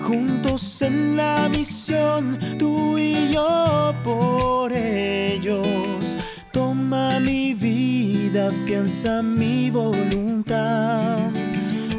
juntos 0.00 0.80
en 0.80 1.18
la 1.18 1.50
misión, 1.50 2.38
tú 2.58 2.96
y 2.96 3.28
yo 3.30 3.94
por 4.02 4.72
ellos. 4.72 6.16
Toma 6.50 7.20
mi 7.20 7.52
vida, 7.52 8.48
afianza 8.48 9.20
mi 9.22 9.70
voluntad. 9.70 10.29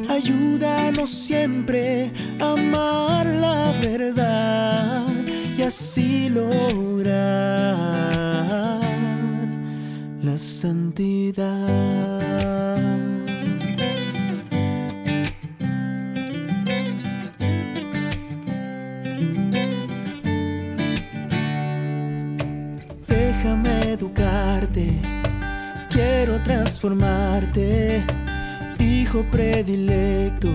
Ayúdanos 0.09 1.09
siempre 1.09 2.11
a 2.37 2.51
amar 2.51 3.25
la 3.25 3.73
verdad 3.81 5.05
y 5.57 5.61
así 5.61 6.29
lograr 6.29 7.11
la 10.21 10.37
santidad. 10.37 11.69
Déjame 23.07 23.93
educarte, 23.93 24.99
quiero 25.89 26.37
transformarte, 26.43 28.03
hijo 29.11 29.25
predilecto. 29.29 30.47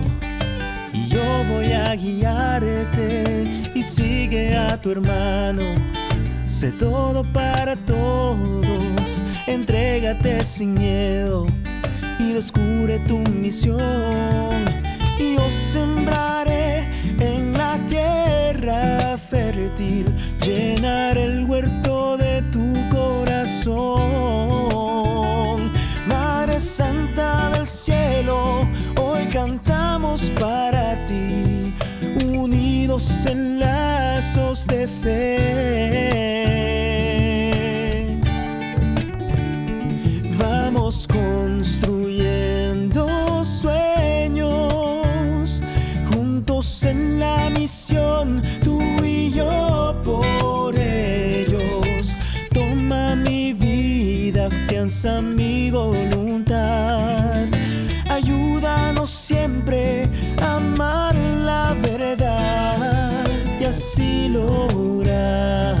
Y 0.91 1.07
yo 1.09 1.21
voy 1.47 1.73
a 1.73 1.95
guiarte 1.95 3.43
y 3.75 3.83
sigue 3.83 4.57
a 4.57 4.81
tu 4.81 4.91
hermano. 4.91 5.61
Sé 6.47 6.71
todo 6.71 7.23
para 7.33 7.75
todos, 7.75 9.23
entrégate 9.45 10.43
sin 10.43 10.73
miedo 10.73 11.45
y 12.17 12.33
descubre 12.33 12.99
tu 12.99 13.19
misión. 13.19 14.65
Y 15.19 15.35
yo 15.35 15.49
sembraré 15.49 16.87
en 17.19 17.53
la 17.53 17.77
tierra 17.87 19.17
fértil, 19.17 20.07
llenar 20.41 21.17
el 21.17 21.45
huerto 21.45 22.17
de 22.17 22.41
tu 22.51 22.73
corazón. 22.89 24.16
Santa 26.67 27.49
del 27.51 27.65
cielo, 27.65 28.67
hoy 29.01 29.25
cantamos 29.27 30.29
para 30.37 30.97
ti, 31.07 31.73
unidos 32.37 33.25
en 33.25 33.61
lazos 33.61 34.67
de 34.67 34.85
fe. 35.01 36.46
Afianza 54.47 55.21
mi 55.21 55.69
voluntad. 55.71 57.45
Ayúdanos 58.09 59.09
siempre 59.09 60.07
a 60.41 60.55
amar 60.55 61.15
la 61.15 61.75
verdad 61.81 63.25
y 63.59 63.65
así 63.65 64.29
lograr 64.29 65.75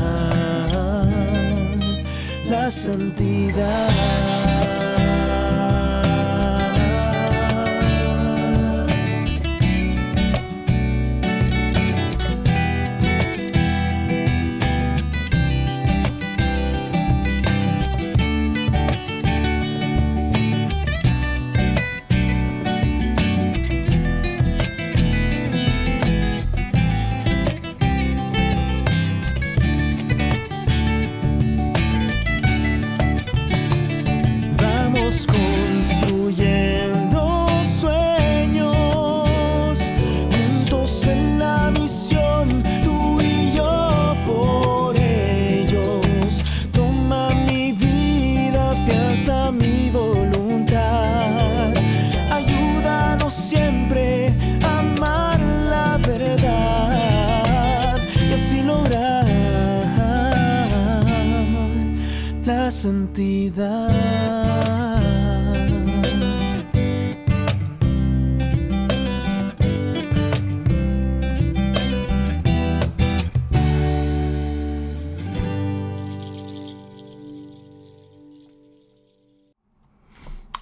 la 2.49 2.69
santidad. 2.69 4.36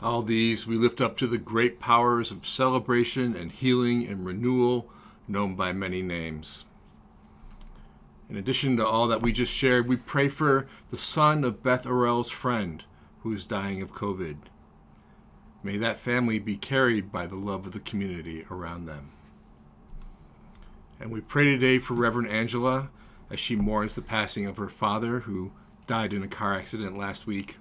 All 0.02 0.24
these 0.24 0.66
we 0.66 0.78
lift 0.78 1.02
up 1.02 1.18
to 1.18 1.28
the 1.28 1.38
great 1.38 1.80
powers 1.80 2.32
of 2.32 2.48
celebration 2.48 3.36
and 3.36 3.52
healing 3.52 4.08
and 4.08 4.26
renewal 4.26 4.90
known 5.28 5.56
by 5.56 5.74
many 5.74 6.02
names. 6.02 6.66
In 8.36 8.40
addition 8.40 8.76
to 8.76 8.86
all 8.86 9.08
that 9.08 9.22
we 9.22 9.32
just 9.32 9.54
shared, 9.54 9.88
we 9.88 9.96
pray 9.96 10.28
for 10.28 10.68
the 10.90 10.98
son 10.98 11.46
of 11.46 11.64
Beth 11.64 11.86
Orell's 11.86 12.30
friend 12.30 12.84
who 13.24 13.32
is 13.32 13.46
dying 13.46 13.82
of 13.82 13.94
COVID. 13.94 14.36
May 15.64 15.78
that 15.78 16.00
family 16.00 16.38
be 16.38 16.58
carried 16.58 17.14
by 17.14 17.28
the 17.28 17.38
love 17.38 17.66
of 17.66 17.72
the 17.72 17.80
community 17.80 18.46
around 18.52 18.88
them. 18.88 19.12
And 21.00 21.12
we 21.12 21.22
pray 21.22 21.46
today 21.46 21.80
for 21.80 21.94
Reverend 21.94 22.28
Angela 22.28 22.90
as 23.32 23.40
she 23.40 23.56
mourns 23.56 23.96
the 23.96 24.02
passing 24.02 24.46
of 24.48 24.58
her 24.58 24.68
father, 24.68 25.22
who 25.22 25.54
died 25.88 26.12
in 26.12 26.22
a 26.22 26.28
car 26.28 26.56
accident 26.56 26.98
last 26.98 27.26
week. 27.26 27.58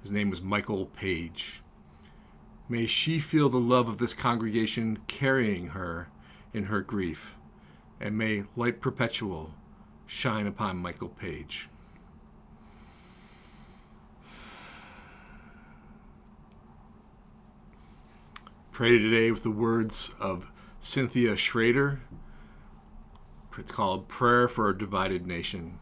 His 0.00 0.12
name 0.12 0.30
was 0.30 0.40
Michael 0.40 0.86
Page. 0.86 1.60
May 2.70 2.86
she 2.86 3.20
feel 3.20 3.50
the 3.50 3.58
love 3.58 3.86
of 3.86 3.98
this 3.98 4.14
congregation 4.14 5.00
carrying 5.08 5.68
her 5.68 6.08
in 6.54 6.64
her 6.64 6.80
grief, 6.80 7.36
and 8.00 8.16
may 8.16 8.44
light 8.56 8.80
perpetual 8.80 9.52
shine 10.10 10.48
upon 10.48 10.76
Michael 10.76 11.08
Page. 11.08 11.68
Pray 18.72 18.98
today 18.98 19.30
with 19.30 19.44
the 19.44 19.52
words 19.52 20.10
of 20.18 20.50
Cynthia 20.80 21.36
Schrader. 21.36 22.00
It's 23.56 23.70
called 23.70 24.08
Prayer 24.08 24.48
for 24.48 24.68
a 24.68 24.76
Divided 24.76 25.28
Nation. 25.28 25.78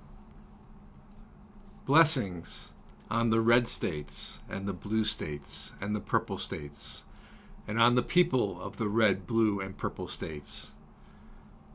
Blessings 1.87 2.75
on 3.11 3.31
the 3.31 3.41
red 3.41 3.67
states 3.67 4.41
and 4.47 4.69
the 4.69 4.75
blue 4.75 5.05
states 5.05 5.73
and 5.81 5.97
the 5.97 6.01
purple 6.01 6.37
states, 6.37 7.05
and 7.67 7.81
on 7.81 7.95
the 7.95 8.03
people 8.03 8.61
of 8.61 8.77
the 8.77 8.89
red, 8.89 9.27
blue, 9.27 9.59
and 9.59 9.79
purple 9.79 10.07
states. 10.07 10.73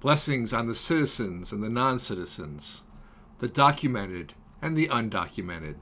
Blessings 0.04 0.52
on 0.52 0.68
the 0.68 0.76
citizens 0.76 1.54
and 1.54 1.63
the 1.63 1.70
non 1.70 1.98
citizens, 1.98 2.84
the 3.39 3.48
documented 3.48 4.34
and 4.62 4.76
the 4.76 4.89
undocumented, 4.89 5.78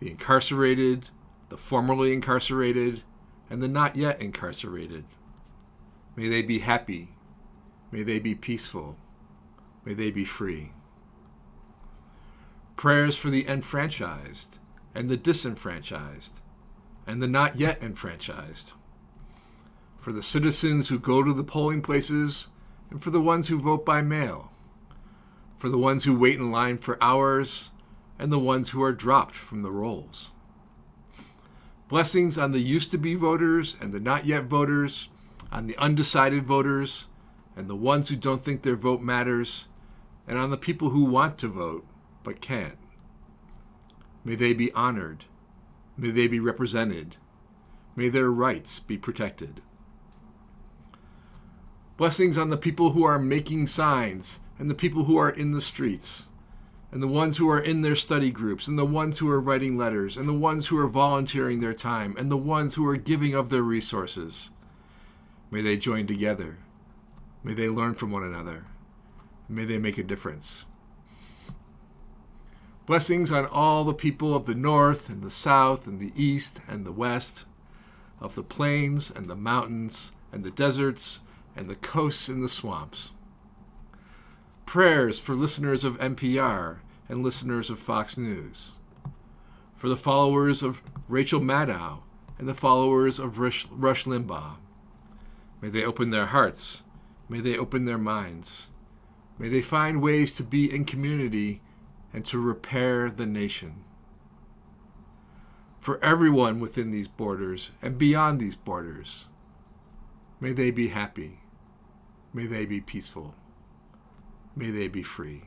the 0.00 0.10
incarcerated, 0.10 1.08
the 1.48 1.56
formerly 1.56 2.12
incarcerated, 2.12 3.02
and 3.48 3.62
the 3.62 3.68
not 3.68 3.96
yet 3.96 4.20
incarcerated. 4.20 5.06
May 6.14 6.28
they 6.28 6.42
be 6.42 6.58
happy. 6.58 7.14
May 7.90 8.02
they 8.02 8.18
be 8.18 8.34
peaceful. 8.34 8.98
May 9.86 9.94
they 9.94 10.10
be 10.10 10.26
free. 10.26 10.72
Prayers 12.76 13.16
for 13.16 13.30
the 13.30 13.48
enfranchised 13.48 14.58
and 14.94 15.08
the 15.08 15.16
disenfranchised 15.16 16.42
and 17.06 17.22
the 17.22 17.28
not 17.28 17.56
yet 17.56 17.82
enfranchised. 17.82 18.74
For 19.98 20.12
the 20.12 20.22
citizens 20.22 20.90
who 20.90 20.98
go 20.98 21.22
to 21.22 21.32
the 21.32 21.42
polling 21.42 21.80
places 21.80 22.48
and 22.90 23.02
for 23.02 23.10
the 23.10 23.20
ones 23.20 23.48
who 23.48 23.58
vote 23.58 23.84
by 23.84 24.02
mail. 24.02 24.50
For 25.58 25.68
the 25.68 25.78
ones 25.78 26.04
who 26.04 26.16
wait 26.16 26.38
in 26.38 26.50
line 26.50 26.78
for 26.78 27.02
hours 27.02 27.70
and 28.18 28.32
the 28.32 28.38
ones 28.38 28.70
who 28.70 28.82
are 28.82 28.92
dropped 28.92 29.34
from 29.34 29.62
the 29.62 29.70
rolls. 29.70 30.32
Blessings 31.88 32.38
on 32.38 32.52
the 32.52 32.60
used 32.60 32.90
to 32.90 32.98
be 32.98 33.14
voters 33.14 33.76
and 33.80 33.92
the 33.92 34.00
not 34.00 34.26
yet 34.26 34.44
voters, 34.44 35.08
on 35.50 35.66
the 35.66 35.76
undecided 35.76 36.44
voters 36.44 37.08
and 37.56 37.68
the 37.68 37.76
ones 37.76 38.08
who 38.08 38.16
don't 38.16 38.44
think 38.44 38.62
their 38.62 38.76
vote 38.76 39.02
matters, 39.02 39.66
and 40.26 40.38
on 40.38 40.50
the 40.50 40.56
people 40.56 40.90
who 40.90 41.04
want 41.04 41.36
to 41.38 41.48
vote 41.48 41.84
but 42.22 42.40
can't. 42.40 42.78
May 44.24 44.34
they 44.34 44.52
be 44.52 44.72
honored. 44.72 45.24
May 45.96 46.10
they 46.10 46.28
be 46.28 46.40
represented. 46.40 47.16
May 47.96 48.08
their 48.08 48.30
rights 48.30 48.80
be 48.80 48.96
protected. 48.96 49.60
Blessings 52.00 52.38
on 52.38 52.48
the 52.48 52.56
people 52.56 52.92
who 52.92 53.04
are 53.04 53.18
making 53.18 53.66
signs 53.66 54.40
and 54.58 54.70
the 54.70 54.74
people 54.74 55.04
who 55.04 55.18
are 55.18 55.28
in 55.28 55.50
the 55.50 55.60
streets 55.60 56.30
and 56.90 57.02
the 57.02 57.06
ones 57.06 57.36
who 57.36 57.46
are 57.50 57.60
in 57.60 57.82
their 57.82 57.94
study 57.94 58.30
groups, 58.30 58.66
and 58.66 58.78
the 58.78 58.86
ones 58.86 59.18
who 59.18 59.28
are 59.28 59.38
writing 59.38 59.76
letters, 59.76 60.16
and 60.16 60.26
the 60.26 60.32
ones 60.32 60.68
who 60.68 60.78
are 60.78 60.88
volunteering 60.88 61.60
their 61.60 61.74
time, 61.74 62.16
and 62.18 62.30
the 62.30 62.38
ones 62.38 62.74
who 62.74 62.88
are 62.88 62.96
giving 62.96 63.34
of 63.34 63.50
their 63.50 63.62
resources. 63.62 64.48
May 65.50 65.60
they 65.60 65.76
join 65.76 66.06
together. 66.06 66.56
May 67.44 67.52
they 67.52 67.68
learn 67.68 67.92
from 67.92 68.10
one 68.10 68.24
another. 68.24 68.64
May 69.46 69.66
they 69.66 69.78
make 69.78 69.98
a 69.98 70.02
difference. 70.02 70.64
Blessings 72.86 73.30
on 73.30 73.44
all 73.44 73.84
the 73.84 73.92
people 73.92 74.34
of 74.34 74.46
the 74.46 74.54
north 74.54 75.10
and 75.10 75.22
the 75.22 75.30
south 75.30 75.86
and 75.86 76.00
the 76.00 76.14
east 76.16 76.60
and 76.66 76.86
the 76.86 76.92
west, 76.92 77.44
of 78.20 78.36
the 78.36 78.42
plains 78.42 79.10
and 79.10 79.28
the 79.28 79.36
mountains 79.36 80.12
and 80.32 80.44
the 80.44 80.50
deserts 80.50 81.20
and 81.56 81.68
the 81.68 81.74
coasts 81.74 82.28
and 82.28 82.42
the 82.42 82.48
swamps 82.48 83.12
prayers 84.70 85.18
for 85.18 85.34
listeners 85.34 85.82
of 85.82 85.98
NPR 85.98 86.78
and 87.08 87.24
listeners 87.24 87.70
of 87.70 87.78
Fox 87.80 88.16
News, 88.16 88.74
for 89.74 89.88
the 89.88 89.96
followers 89.96 90.62
of 90.62 90.80
Rachel 91.08 91.40
Maddow 91.40 92.02
and 92.38 92.48
the 92.48 92.54
followers 92.54 93.18
of 93.18 93.40
Rush, 93.40 93.66
Rush 93.72 94.04
Limbaugh. 94.04 94.58
May 95.60 95.70
they 95.70 95.84
open 95.84 96.10
their 96.10 96.26
hearts. 96.26 96.84
May 97.28 97.40
they 97.40 97.58
open 97.58 97.84
their 97.84 97.98
minds. 97.98 98.68
May 99.40 99.48
they 99.48 99.60
find 99.60 100.00
ways 100.00 100.32
to 100.34 100.44
be 100.44 100.72
in 100.72 100.84
community 100.84 101.60
and 102.12 102.24
to 102.26 102.38
repair 102.38 103.10
the 103.10 103.26
nation. 103.26 103.82
For 105.80 105.98
everyone 106.00 106.60
within 106.60 106.92
these 106.92 107.08
borders 107.08 107.72
and 107.82 107.98
beyond 107.98 108.38
these 108.38 108.54
borders, 108.54 109.26
may 110.40 110.52
they 110.52 110.70
be 110.70 110.88
happy. 110.88 111.40
May 112.32 112.46
they 112.46 112.64
be 112.64 112.80
peaceful. 112.80 113.34
May 114.56 114.70
they 114.70 114.88
be 114.88 115.02
free. 115.02 115.42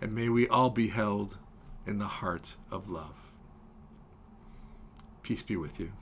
And 0.00 0.14
may 0.14 0.28
we 0.28 0.48
all 0.48 0.70
be 0.70 0.88
held 0.88 1.38
in 1.86 1.98
the 1.98 2.06
heart 2.06 2.56
of 2.70 2.88
love. 2.88 3.14
Peace 5.22 5.42
be 5.42 5.56
with 5.56 5.78
you. 5.78 5.92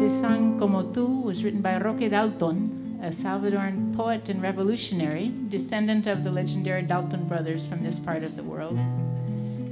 This 0.00 0.20
song, 0.20 0.58
Como 0.58 0.82
Tú, 0.92 1.22
was 1.22 1.44
written 1.44 1.60
by 1.60 1.78
Roque 1.78 2.10
Dalton, 2.10 3.00
a 3.02 3.08
Salvadoran 3.08 3.96
poet 3.96 4.28
and 4.28 4.42
revolutionary, 4.42 5.32
descendant 5.48 6.06
of 6.06 6.24
the 6.24 6.30
legendary 6.30 6.82
Dalton 6.82 7.26
brothers 7.26 7.66
from 7.66 7.82
this 7.82 7.98
part 7.98 8.22
of 8.22 8.36
the 8.36 8.42
world. 8.42 8.78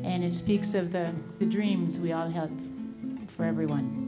And 0.05 0.23
it 0.23 0.33
speaks 0.33 0.75
of 0.75 0.93
the, 0.93 1.13
the 1.39 1.47
dreams 1.47 1.99
we 1.99 2.13
all 2.13 2.29
have 2.29 2.51
for 3.29 3.45
everyone. 3.45 4.06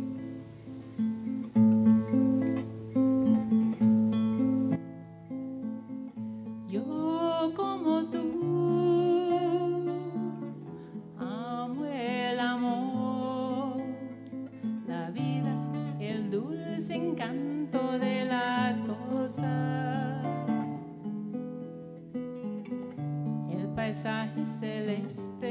Celeste 25.09 25.48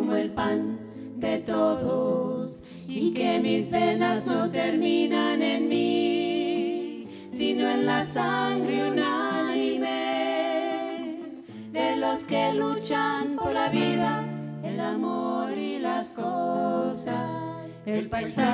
como 0.00 0.16
el 0.16 0.30
pan 0.30 0.78
de 1.16 1.38
todos 1.40 2.62
y 2.88 3.12
que 3.12 3.38
mis 3.38 3.70
venas 3.70 4.26
no 4.26 4.50
terminan 4.50 5.42
en 5.42 5.68
mí, 5.68 7.06
sino 7.28 7.68
en 7.68 7.84
la 7.84 8.06
sangre 8.06 8.90
unánime 8.90 9.90
de 11.70 11.96
los 11.96 12.24
que 12.24 12.54
luchan 12.54 13.36
por 13.36 13.52
la 13.52 13.68
vida, 13.68 14.24
el 14.62 14.80
amor 14.80 15.52
y 15.58 15.78
las 15.78 16.14
cosas, 16.14 17.68
el 17.84 18.08
paisaje 18.08 18.49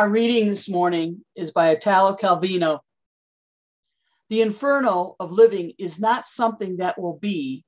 Our 0.00 0.08
reading 0.08 0.48
this 0.48 0.66
morning 0.66 1.26
is 1.36 1.50
by 1.50 1.72
Italo 1.72 2.16
Calvino. 2.16 2.78
The 4.30 4.40
inferno 4.40 5.14
of 5.20 5.30
living 5.30 5.74
is 5.76 6.00
not 6.00 6.24
something 6.24 6.78
that 6.78 6.98
will 6.98 7.18
be, 7.18 7.66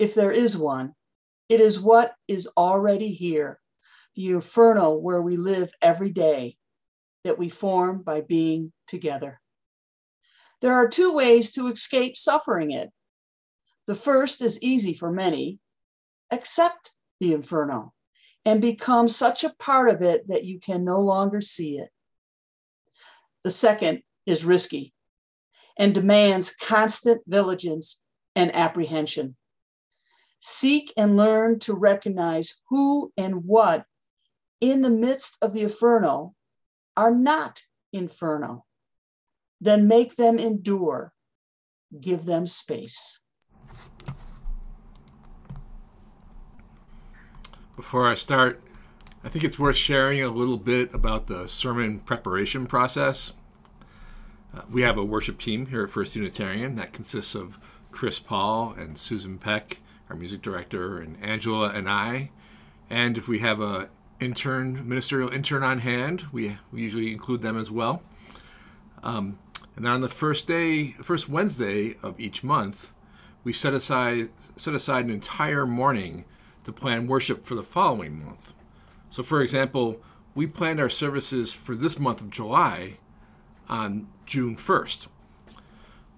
if 0.00 0.16
there 0.16 0.32
is 0.32 0.58
one. 0.58 0.94
It 1.48 1.60
is 1.60 1.78
what 1.78 2.14
is 2.26 2.48
already 2.56 3.12
here, 3.12 3.60
the 4.16 4.30
inferno 4.30 4.94
where 4.94 5.22
we 5.22 5.36
live 5.36 5.70
every 5.80 6.10
day, 6.10 6.56
that 7.22 7.38
we 7.38 7.48
form 7.48 8.02
by 8.02 8.22
being 8.22 8.72
together. 8.88 9.40
There 10.62 10.74
are 10.74 10.88
two 10.88 11.14
ways 11.14 11.52
to 11.52 11.68
escape 11.68 12.16
suffering 12.16 12.72
it. 12.72 12.90
The 13.86 13.94
first 13.94 14.42
is 14.42 14.60
easy 14.60 14.92
for 14.92 15.12
many 15.12 15.60
accept 16.32 16.94
the 17.20 17.32
inferno 17.32 17.92
and 18.44 18.60
become 18.60 19.08
such 19.08 19.44
a 19.44 19.54
part 19.58 19.88
of 19.88 20.02
it 20.02 20.28
that 20.28 20.44
you 20.44 20.58
can 20.58 20.84
no 20.84 21.00
longer 21.00 21.40
see 21.40 21.78
it. 21.78 21.90
The 23.44 23.50
second 23.50 24.02
is 24.26 24.44
risky 24.44 24.92
and 25.78 25.94
demands 25.94 26.54
constant 26.54 27.22
vigilance 27.26 28.02
and 28.36 28.54
apprehension. 28.54 29.36
Seek 30.40 30.92
and 30.96 31.16
learn 31.16 31.58
to 31.60 31.74
recognize 31.74 32.54
who 32.68 33.12
and 33.16 33.44
what 33.44 33.84
in 34.60 34.82
the 34.82 34.90
midst 34.90 35.36
of 35.42 35.52
the 35.52 35.62
inferno 35.62 36.34
are 36.96 37.14
not 37.14 37.60
inferno. 37.92 38.64
Then 39.60 39.86
make 39.86 40.16
them 40.16 40.38
endure, 40.38 41.12
give 41.98 42.24
them 42.24 42.46
space. 42.46 43.20
Before 47.80 48.06
I 48.06 48.12
start, 48.12 48.62
I 49.24 49.30
think 49.30 49.42
it's 49.42 49.58
worth 49.58 49.74
sharing 49.74 50.22
a 50.22 50.28
little 50.28 50.58
bit 50.58 50.92
about 50.92 51.28
the 51.28 51.48
sermon 51.48 52.00
preparation 52.00 52.66
process. 52.66 53.32
Uh, 54.54 54.60
we 54.70 54.82
have 54.82 54.98
a 54.98 55.02
worship 55.02 55.38
team 55.38 55.64
here 55.64 55.84
at 55.84 55.90
First 55.90 56.14
Unitarian 56.14 56.74
that 56.74 56.92
consists 56.92 57.34
of 57.34 57.56
Chris 57.90 58.18
Paul 58.18 58.74
and 58.76 58.98
Susan 58.98 59.38
Peck, 59.38 59.78
our 60.10 60.14
music 60.14 60.42
director, 60.42 60.98
and 60.98 61.16
Angela 61.24 61.70
and 61.70 61.88
I. 61.88 62.28
And 62.90 63.16
if 63.16 63.28
we 63.28 63.38
have 63.38 63.62
a 63.62 63.88
intern, 64.20 64.86
ministerial 64.86 65.30
intern 65.30 65.62
on 65.62 65.78
hand, 65.78 66.26
we, 66.32 66.58
we 66.70 66.82
usually 66.82 67.10
include 67.10 67.40
them 67.40 67.56
as 67.56 67.70
well. 67.70 68.02
Um, 69.02 69.38
and 69.74 69.86
then 69.86 69.92
on 69.92 70.02
the 70.02 70.10
first 70.10 70.46
day, 70.46 70.96
first 71.02 71.30
Wednesday 71.30 71.96
of 72.02 72.20
each 72.20 72.44
month, 72.44 72.92
we 73.42 73.54
set 73.54 73.72
aside 73.72 74.28
set 74.56 74.74
aside 74.74 75.06
an 75.06 75.10
entire 75.10 75.64
morning 75.64 76.26
to 76.64 76.72
plan 76.72 77.06
worship 77.06 77.46
for 77.46 77.54
the 77.54 77.62
following 77.62 78.24
month. 78.24 78.52
So, 79.08 79.22
for 79.22 79.42
example, 79.42 80.00
we 80.34 80.46
planned 80.46 80.80
our 80.80 80.90
services 80.90 81.52
for 81.52 81.74
this 81.74 81.98
month 81.98 82.20
of 82.20 82.30
July 82.30 82.98
on 83.68 84.08
June 84.26 84.56
1st. 84.56 85.08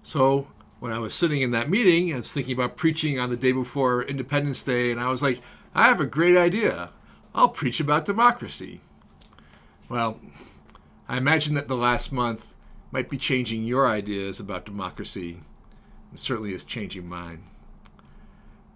So, 0.03 0.47
when 0.79 0.91
I 0.91 0.99
was 0.99 1.13
sitting 1.13 1.41
in 1.41 1.51
that 1.51 1.69
meeting, 1.69 2.13
I 2.13 2.17
was 2.17 2.31
thinking 2.31 2.53
about 2.53 2.75
preaching 2.75 3.17
on 3.17 3.29
the 3.29 3.37
day 3.37 3.51
before 3.51 4.03
Independence 4.03 4.63
Day, 4.63 4.91
and 4.91 4.99
I 4.99 5.07
was 5.07 5.23
like, 5.23 5.41
I 5.73 5.87
have 5.87 5.99
a 5.99 6.05
great 6.05 6.35
idea. 6.35 6.89
I'll 7.33 7.49
preach 7.49 7.79
about 7.79 8.05
democracy. 8.05 8.81
Well, 9.89 10.19
I 11.07 11.17
imagine 11.17 11.55
that 11.55 11.67
the 11.67 11.77
last 11.77 12.11
month 12.11 12.53
might 12.91 13.09
be 13.09 13.17
changing 13.17 13.63
your 13.63 13.87
ideas 13.87 14.39
about 14.39 14.65
democracy, 14.65 15.39
and 16.09 16.19
certainly 16.19 16.53
is 16.53 16.65
changing 16.65 17.07
mine. 17.07 17.43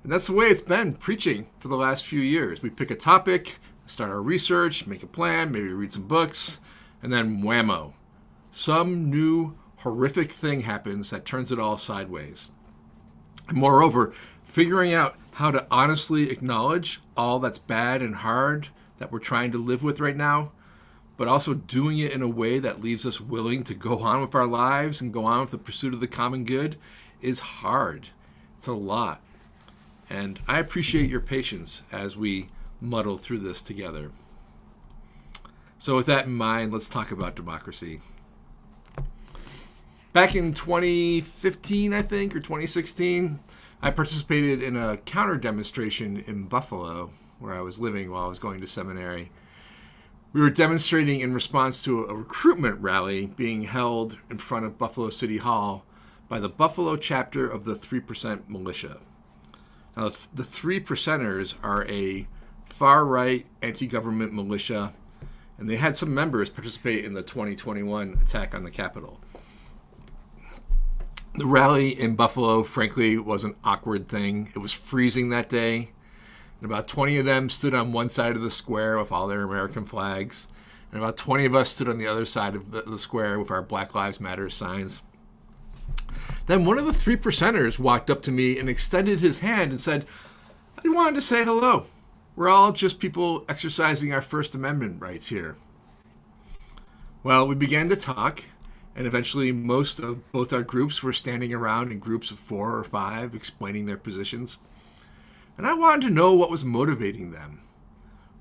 And 0.08 0.14
that's 0.14 0.28
the 0.28 0.34
way 0.34 0.46
it's 0.46 0.62
been 0.62 0.94
preaching 0.94 1.48
for 1.60 1.68
the 1.68 1.76
last 1.76 2.06
few 2.06 2.22
years. 2.22 2.64
We 2.64 2.70
pick 2.70 2.92
a 2.92 2.96
topic, 2.96 3.58
start 3.88 4.10
our 4.10 4.22
research, 4.22 4.88
make 4.88 5.04
a 5.04 5.06
plan, 5.06 5.52
maybe 5.52 5.68
read 5.68 5.92
some 5.92 6.08
books, 6.08 6.62
and 7.04 7.12
then 7.12 7.42
whammo. 7.42 7.92
Some 8.50 9.10
new 9.10 9.58
horrific 9.80 10.32
thing 10.32 10.62
happens 10.62 11.10
that 11.10 11.26
turns 11.26 11.52
it 11.52 11.60
all 11.60 11.76
sideways. 11.76 12.52
And 13.50 13.58
moreover, 13.58 14.14
figuring 14.46 14.94
out 14.94 15.18
how 15.32 15.52
to 15.52 15.68
honestly 15.70 16.30
acknowledge 16.30 17.02
all 17.18 17.40
that's 17.40 17.60
bad 17.60 18.02
and 18.02 18.16
hard 18.16 18.70
that 19.00 19.12
we're 19.12 19.20
trying 19.20 19.52
to 19.52 19.58
live 19.58 19.84
with 19.84 20.00
right 20.00 20.16
now, 20.16 20.54
but 21.18 21.28
also 21.28 21.54
doing 21.54 22.00
it 22.00 22.14
in 22.14 22.22
a 22.22 22.30
way 22.30 22.60
that 22.60 22.80
leaves 22.80 23.06
us 23.06 23.20
willing 23.20 23.66
to 23.66 23.74
go 23.74 24.00
on 24.00 24.22
with 24.22 24.36
our 24.36 24.48
lives 24.48 25.02
and 25.02 25.12
go 25.12 25.26
on 25.26 25.42
with 25.42 25.52
the 25.52 25.58
pursuit 25.58 25.94
of 25.94 26.00
the 26.00 26.08
common 26.08 26.46
good 26.46 26.78
is 27.20 27.42
hard. 27.42 28.08
It's 28.58 28.68
a 28.68 28.74
lot. 28.74 29.22
And 30.10 30.40
I 30.48 30.60
appreciate 30.60 31.10
your 31.10 31.20
patience 31.20 31.84
as 31.92 32.16
we 32.16 32.50
muddle 32.80 33.18
through 33.18 33.40
this 33.40 33.62
together. 33.62 34.12
So, 35.80 35.96
with 35.96 36.06
that 36.08 36.26
in 36.26 36.34
mind, 36.34 36.72
let's 36.74 36.90
talk 36.90 37.12
about 37.12 37.36
democracy. 37.36 38.00
Back 40.14 40.36
in 40.36 40.54
2015, 40.54 41.94
I 41.94 42.02
think, 42.02 42.36
or 42.36 42.40
2016, 42.40 43.40
I 43.82 43.92
participated 43.92 44.64
in 44.64 44.76
a 44.76 44.98
counter 44.98 45.38
demonstration 45.38 46.24
in 46.26 46.46
Buffalo, 46.46 47.12
where 47.40 47.54
I 47.54 47.62
was 47.62 47.80
living 47.80 48.10
while 48.10 48.24
I 48.26 48.28
was 48.28 48.40
going 48.40 48.60
to 48.62 48.68
seminary. 48.68 49.30
We 50.34 50.42
were 50.42 50.50
demonstrating 50.50 51.20
in 51.20 51.34
response 51.34 51.84
to 51.84 52.06
a 52.06 52.16
recruitment 52.16 52.80
rally 52.82 53.28
being 53.28 53.64
held 53.64 54.18
in 54.32 54.40
front 54.40 54.66
of 54.66 54.80
Buffalo 54.80 55.12
City 55.12 55.38
Hall 55.38 55.86
by 56.28 56.40
the 56.40 56.50
Buffalo 56.50 56.98
chapter 56.98 57.48
of 57.48 57.66
the 57.66 57.76
3% 57.76 58.50
Militia. 58.50 58.98
Now, 59.98 60.12
the 60.32 60.44
Three 60.44 60.80
Percenters 60.80 61.56
are 61.64 61.84
a 61.88 62.28
far 62.66 63.04
right 63.04 63.48
anti 63.64 63.88
government 63.88 64.32
militia, 64.32 64.94
and 65.58 65.68
they 65.68 65.78
had 65.78 65.96
some 65.96 66.14
members 66.14 66.52
participate 66.52 67.04
in 67.04 67.16
the 67.16 67.24
2021 67.24 68.20
attack 68.22 68.54
on 68.54 68.64
the 68.64 68.70
Capitol. 68.70 69.20
The 71.34 71.48
rally 71.48 72.00
in 72.00 72.16
Buffalo, 72.16 72.62
frankly, 72.62 73.18
was 73.18 73.44
an 73.44 73.56
awkward 73.64 74.08
thing. 74.08 74.52
It 74.54 74.60
was 74.60 74.72
freezing 74.72 75.30
that 75.30 75.50
day. 75.50 75.90
And 76.62 76.72
about 76.72 76.88
20 76.88 77.18
of 77.18 77.26
them 77.26 77.50
stood 77.50 77.74
on 77.74 77.92
one 77.92 78.10
side 78.10 78.36
of 78.36 78.44
the 78.44 78.52
square 78.52 79.00
with 79.00 79.12
all 79.12 79.28
their 79.28 79.42
American 79.42 79.86
flags. 79.86 80.48
And 80.92 81.02
about 81.02 81.18
20 81.18 81.46
of 81.46 81.56
us 81.56 81.70
stood 81.70 81.90
on 81.90 81.98
the 81.98 82.08
other 82.08 82.26
side 82.26 82.56
of 82.56 82.70
the, 82.70 82.84
the 82.84 83.00
square 83.00 83.40
with 83.40 83.50
our 83.50 83.64
Black 83.64 83.96
Lives 83.96 84.20
Matter 84.20 84.50
signs. 84.50 85.02
Then 86.46 86.66
one 86.66 86.78
of 86.78 86.86
the 86.86 86.94
three 86.94 87.18
percenters 87.18 87.80
walked 87.80 88.10
up 88.10 88.22
to 88.24 88.32
me 88.32 88.58
and 88.58 88.70
extended 88.70 89.20
his 89.20 89.40
hand 89.40 89.72
and 89.72 89.80
said, 89.80 90.06
I 90.84 90.88
wanted 90.90 91.16
to 91.16 91.22
say 91.22 91.44
hello. 91.44 91.86
We're 92.36 92.50
all 92.50 92.72
just 92.72 93.00
people 93.00 93.44
exercising 93.50 94.14
our 94.14 94.22
First 94.22 94.56
Amendment 94.56 95.02
rights 95.02 95.28
here. 95.28 95.56
Well, 97.24 97.48
we 97.48 97.56
began 97.56 97.90
to 97.90 97.96
talk, 97.96 98.44
and 98.96 99.08
eventually 99.08 99.52
most 99.52 100.00
of 100.00 100.32
both 100.32 100.54
our 100.54 100.62
groups 100.62 101.02
were 101.02 101.14
standing 101.14 101.54
around 101.54 101.92
in 101.92 102.00
groups 102.00 102.32
of 102.32 102.40
four 102.40 102.78
or 102.78 102.84
five 102.84 103.36
explaining 103.36 103.86
their 103.86 103.98
positions. 103.98 104.60
And 105.58 105.66
I 105.66 105.74
wanted 105.74 106.08
to 106.08 106.14
know 106.14 106.36
what 106.36 106.52
was 106.52 106.64
motivating 106.64 107.32
them. 107.32 107.62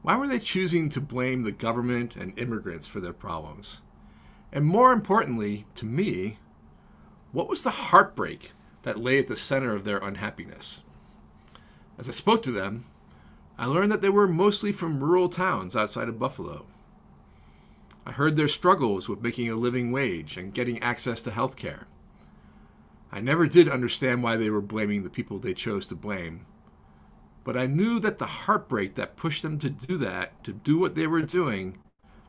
Why 0.02 0.16
were 0.16 0.29
they 0.29 0.38
choosing 0.38 0.88
to 0.90 1.00
blame 1.00 1.42
the 1.42 1.50
government 1.50 2.14
and 2.14 2.38
immigrants 2.38 2.87
for 2.87 3.00
their 3.00 3.12
problems? 3.12 3.81
And 4.52 4.64
more 4.64 4.92
importantly, 4.92 5.66
to 5.74 5.87
me, 5.87 6.38
what 7.33 7.49
was 7.49 7.62
the 7.62 7.71
heartbreak 7.71 8.53
that 8.83 8.99
lay 8.99 9.19
at 9.19 9.29
the 9.29 9.37
center 9.37 9.75
of 9.75 9.85
their 9.85 9.99
unhappiness? 9.99 10.83
As 11.99 12.09
I 12.09 12.12
spoke 12.12 12.43
to 12.45 12.53
them, 12.53 12.87
I 13.59 13.67
learned 13.67 13.91
that 13.93 14.03
they 14.03 14.11
were 14.11 14.29
mostly 14.29 14.73
from 14.73 15.03
rural 15.03 15.29
towns 15.29 15.77
outside 15.77 16.09
of 16.09 16.19
Buffalo. 16.19 16.67
I 18.05 18.12
heard 18.12 18.37
their 18.37 18.49
struggles 18.49 19.09
with 19.09 19.23
making 19.23 19.51
a 19.51 19.57
living 19.57 19.91
wage 19.91 20.37
and 20.37 20.55
getting 20.55 20.81
access 20.83 21.23
to 21.23 21.31
health 21.31 21.57
care. 21.57 21.87
I 23.11 23.21
never 23.21 23.47
did 23.47 23.69
understand 23.69 24.23
why 24.23 24.37
they 24.37 24.51
were 24.51 24.61
blaming 24.61 25.03
the 25.03 25.11
people 25.11 25.39
they 25.39 25.55
chose 25.55 25.87
to 25.87 25.95
blame, 25.95 26.47
but 27.45 27.57
I 27.57 27.67
knew 27.67 27.99
that 28.01 28.19
the 28.19 28.27
heartbreak 28.27 28.95
that 28.97 29.17
pushed 29.17 29.43
them 29.43 29.59
to 29.61 29.71
do 29.71 29.97
that, 29.99 30.43
to 30.45 30.53
do 30.53 30.79
what 30.79 30.95
they 30.95 31.07
were 31.07 31.23
doing, 31.23 31.79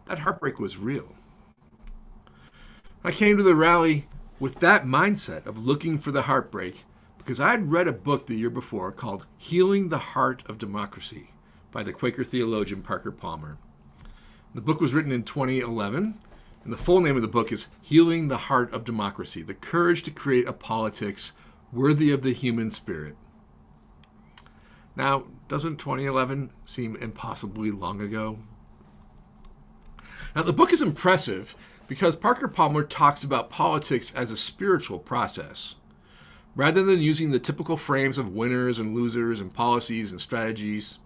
that 0.06 0.20
heartbreak 0.20 0.60
was 0.60 0.78
real. 0.78 1.16
I 3.04 3.12
came 3.12 3.36
to 3.38 3.44
the 3.44 3.56
rally 3.56 4.08
with 4.40 4.60
that 4.60 4.84
mindset 4.84 5.46
of 5.46 5.66
looking 5.66 5.98
for 5.98 6.12
the 6.12 6.24
heartbreak 6.24 6.84
because 7.18 7.40
I'd 7.40 7.72
read 7.72 7.88
a 7.88 7.94
book 7.94 8.28
the 8.28 8.36
year 8.36 8.50
before 8.50 8.92
called 8.92 9.26
Healing 9.38 9.90
the 9.90 9.98
Heart 9.98 10.44
of 10.48 10.58
Democracy 10.58 11.32
by 11.72 11.84
the 11.84 11.92
Quaker 11.92 12.24
theologian 12.24 12.82
Parker 12.82 13.12
Palmer. 13.12 13.58
The 14.54 14.62
book 14.62 14.80
was 14.80 14.94
written 14.94 15.12
in 15.12 15.24
2011, 15.24 16.18
and 16.64 16.74
the 16.74 16.78
full 16.78 17.02
name 17.02 17.16
of 17.16 17.22
the 17.22 17.28
book 17.28 17.52
is 17.52 17.68
Healing 17.82 18.28
the 18.28 18.38
Heart 18.38 18.74
of 18.74 18.86
Democracy 18.86 19.42
The 19.42 19.54
Courage 19.54 20.04
to 20.04 20.12
Create 20.12 20.48
a 20.48 20.54
Politics 20.54 21.34
Worthy 21.74 22.12
of 22.12 22.22
the 22.22 22.34
Human 22.34 22.70
Spirit. 22.70 23.16
Now, 24.96 25.26
doesn't 25.50 25.78
2011 25.78 26.52
seem 26.66 26.96
impossibly 26.96 27.72
long 27.72 28.02
ago? 28.02 28.40
Now, 30.36 30.44
the 30.44 30.54
book 30.54 30.72
is 30.72 30.82
impressive 30.82 31.56
because 31.88 32.16
Parker 32.16 32.48
Palmer 32.48 32.84
talks 32.84 33.24
about 33.24 33.50
politics 33.50 34.12
as 34.16 34.32
a 34.32 34.38
spiritual 34.38 35.00
process. 35.00 35.76
Rather 36.56 36.84
than 36.84 37.00
using 37.00 37.32
the 37.32 37.40
typical 37.40 37.78
frames 37.78 38.18
of 38.18 38.34
winners 38.34 38.80
and 38.80 38.96
losers 38.96 39.40
and 39.40 39.54
policies 39.54 40.12
and 40.12 40.20
strategies, 40.20 41.00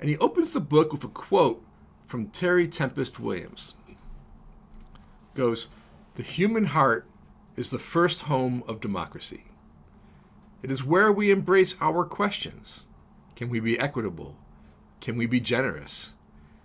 and 0.00 0.10
he 0.10 0.18
opens 0.18 0.52
the 0.52 0.60
book 0.60 0.92
with 0.92 1.04
a 1.04 1.08
quote 1.08 1.64
from 2.06 2.28
Terry 2.28 2.68
Tempest 2.68 3.18
Williams. 3.18 3.74
Goes, 5.34 5.68
The 6.16 6.22
human 6.22 6.66
heart 6.66 7.06
is 7.56 7.70
the 7.70 7.78
first 7.78 8.22
home 8.22 8.62
of 8.68 8.80
democracy. 8.80 9.44
It 10.62 10.70
is 10.70 10.84
where 10.84 11.12
we 11.12 11.30
embrace 11.30 11.76
our 11.80 12.04
questions. 12.04 12.84
Can 13.34 13.48
we 13.48 13.60
be 13.60 13.78
equitable? 13.78 14.36
Can 15.00 15.16
we 15.16 15.26
be 15.26 15.40
generous? 15.40 16.12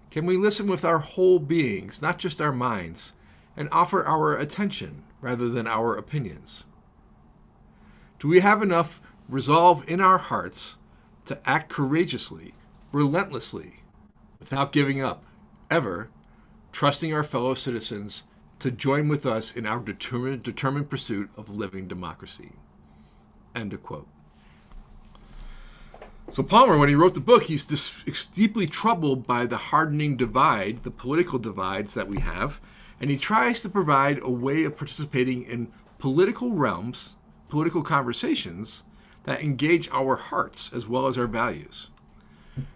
Can 0.10 0.26
we 0.26 0.38
listen 0.38 0.68
with 0.68 0.84
our 0.84 1.00
whole 1.00 1.40
beings, 1.40 2.02
not 2.02 2.18
just 2.18 2.42
our 2.42 2.52
minds, 2.52 3.14
and 3.56 3.70
offer 3.72 4.06
our 4.06 4.36
attention 4.36 5.04
rather 5.22 5.50
than 5.50 5.68
our 5.68 5.96
opinions? 5.96 6.66
Do 8.20 8.28
we 8.28 8.42
have 8.42 8.62
enough 8.62 9.02
resolve 9.28 9.88
in 9.90 10.00
our 10.00 10.18
hearts 10.18 10.78
to 11.26 11.40
act 11.50 11.70
courageously, 11.70 12.54
relentlessly, 12.92 13.82
without 14.40 14.72
giving 14.72 15.02
up, 15.02 15.24
ever, 15.70 16.10
trusting 16.72 17.14
our 17.14 17.24
fellow 17.24 17.54
citizens 17.54 18.26
to 18.60 18.72
join 18.72 19.08
with 19.08 19.26
us 19.26 19.56
in 19.56 19.66
our 19.66 19.80
determined, 19.80 20.44
determined 20.44 20.90
pursuit 20.90 21.30
of 21.36 21.50
living 21.50 21.88
democracy? 21.88 22.52
End 23.56 23.74
of 23.74 23.84
quote. 23.84 24.08
So 26.30 26.44
Palmer, 26.44 26.78
when 26.78 26.88
he 26.88 26.96
wrote 26.96 27.14
the 27.14 27.20
book, 27.20 27.44
he's 27.44 27.66
dis- 27.66 28.04
deeply 28.34 28.66
troubled 28.66 29.28
by 29.28 29.46
the 29.46 29.58
hardening 29.58 30.16
divide, 30.16 30.84
the 30.84 30.92
political 30.92 31.40
divides 31.40 31.94
that 31.94 32.08
we 32.08 32.20
have, 32.20 32.62
and 33.02 33.10
he 33.10 33.18
tries 33.18 33.62
to 33.64 33.70
provide 33.70 34.20
a 34.20 34.30
way 34.30 34.64
of 34.64 34.78
participating 34.78 35.44
in 35.44 35.72
political 35.98 36.52
realms, 36.52 37.16
political 37.50 37.82
conversations 37.82 38.84
that 39.24 39.42
engage 39.42 39.90
our 39.92 40.16
hearts 40.16 40.72
as 40.72 40.88
well 40.88 41.08
as 41.08 41.18
our 41.18 41.28
values. 41.28 41.90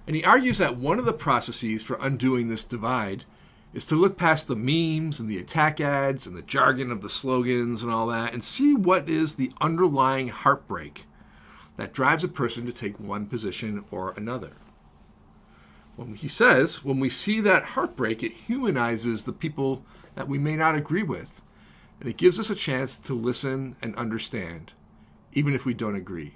And 0.07 0.15
he 0.15 0.23
argues 0.23 0.57
that 0.57 0.77
one 0.77 0.97
of 0.97 1.05
the 1.05 1.13
processes 1.13 1.83
for 1.83 1.97
undoing 2.01 2.47
this 2.47 2.65
divide 2.65 3.25
is 3.73 3.85
to 3.85 3.95
look 3.95 4.17
past 4.17 4.47
the 4.47 4.55
memes 4.55 5.19
and 5.19 5.29
the 5.29 5.37
attack 5.37 5.79
ads 5.79 6.25
and 6.25 6.35
the 6.35 6.41
jargon 6.41 6.91
of 6.91 7.01
the 7.01 7.09
slogans 7.09 7.83
and 7.83 7.91
all 7.91 8.07
that 8.07 8.33
and 8.33 8.43
see 8.43 8.73
what 8.73 9.07
is 9.07 9.35
the 9.35 9.51
underlying 9.61 10.29
heartbreak 10.29 11.05
that 11.77 11.93
drives 11.93 12.23
a 12.23 12.29
person 12.29 12.65
to 12.65 12.71
take 12.71 12.99
one 12.99 13.25
position 13.27 13.83
or 13.91 14.13
another. 14.17 14.53
When 15.97 16.15
he 16.15 16.27
says, 16.27 16.83
when 16.83 16.99
we 16.99 17.09
see 17.09 17.39
that 17.41 17.63
heartbreak, 17.63 18.23
it 18.23 18.33
humanizes 18.33 19.23
the 19.23 19.33
people 19.33 19.83
that 20.15 20.27
we 20.27 20.37
may 20.37 20.55
not 20.55 20.75
agree 20.75 21.03
with, 21.03 21.41
and 21.99 22.09
it 22.09 22.17
gives 22.17 22.39
us 22.39 22.49
a 22.49 22.55
chance 22.55 22.97
to 22.97 23.13
listen 23.13 23.75
and 23.81 23.95
understand, 23.95 24.73
even 25.33 25.53
if 25.53 25.65
we 25.65 25.73
don't 25.73 25.95
agree. 25.95 26.35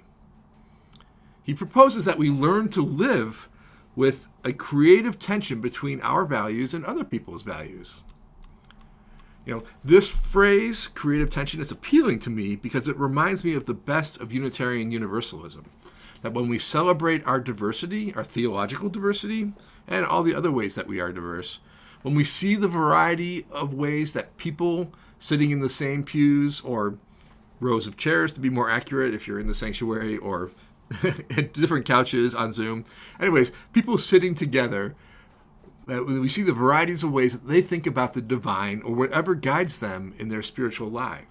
He 1.42 1.54
proposes 1.54 2.04
that 2.04 2.18
we 2.18 2.30
learn 2.30 2.68
to 2.70 2.82
live 2.82 3.48
with 3.96 4.28
a 4.44 4.52
creative 4.52 5.18
tension 5.18 5.60
between 5.60 6.00
our 6.02 6.24
values 6.24 6.74
and 6.74 6.84
other 6.84 7.04
people's 7.04 7.42
values. 7.42 8.02
You 9.44 9.54
know, 9.54 9.62
this 9.82 10.08
phrase, 10.08 10.86
creative 10.86 11.30
tension, 11.30 11.60
is 11.60 11.72
appealing 11.72 12.18
to 12.20 12.30
me 12.30 12.56
because 12.56 12.86
it 12.86 12.96
reminds 12.96 13.44
me 13.44 13.54
of 13.54 13.66
the 13.66 13.74
best 13.74 14.20
of 14.20 14.32
Unitarian 14.32 14.92
Universalism. 14.92 15.64
That 16.22 16.34
when 16.34 16.48
we 16.48 16.58
celebrate 16.58 17.26
our 17.26 17.40
diversity, 17.40 18.14
our 18.14 18.22
theological 18.22 18.90
diversity, 18.90 19.52
and 19.88 20.04
all 20.04 20.22
the 20.22 20.34
other 20.34 20.52
ways 20.52 20.74
that 20.74 20.86
we 20.86 21.00
are 21.00 21.12
diverse, 21.12 21.60
when 22.02 22.14
we 22.14 22.24
see 22.24 22.54
the 22.54 22.68
variety 22.68 23.46
of 23.50 23.74
ways 23.74 24.12
that 24.12 24.36
people 24.36 24.92
sitting 25.18 25.50
in 25.50 25.60
the 25.60 25.68
same 25.68 26.02
pews 26.02 26.60
or 26.62 26.96
rows 27.60 27.86
of 27.86 27.96
chairs, 27.96 28.32
to 28.32 28.40
be 28.40 28.48
more 28.48 28.70
accurate, 28.70 29.14
if 29.14 29.28
you're 29.28 29.38
in 29.38 29.46
the 29.46 29.54
sanctuary, 29.54 30.16
or 30.16 30.50
different 31.52 31.84
couches 31.84 32.34
on 32.34 32.52
Zoom. 32.52 32.84
Anyways, 33.20 33.52
people 33.72 33.98
sitting 33.98 34.34
together 34.34 34.94
uh, 35.88 35.94
that 35.94 36.04
we 36.04 36.28
see 36.28 36.42
the 36.42 36.52
varieties 36.52 37.02
of 37.02 37.12
ways 37.12 37.32
that 37.32 37.48
they 37.48 37.60
think 37.60 37.86
about 37.86 38.14
the 38.14 38.20
divine 38.20 38.80
or 38.82 38.94
whatever 38.94 39.34
guides 39.34 39.78
them 39.78 40.14
in 40.18 40.28
their 40.28 40.42
spiritual 40.42 40.88
life. 40.88 41.26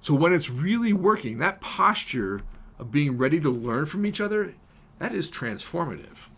So 0.00 0.14
when 0.14 0.32
it's 0.32 0.50
really 0.50 0.92
working, 0.92 1.38
that 1.38 1.60
posture 1.60 2.42
of 2.78 2.92
being 2.92 3.16
ready 3.16 3.40
to 3.40 3.50
learn 3.50 3.86
from 3.86 4.04
each 4.04 4.20
other, 4.20 4.54
that 4.98 5.14
is 5.14 5.30
transformative. 5.30 6.28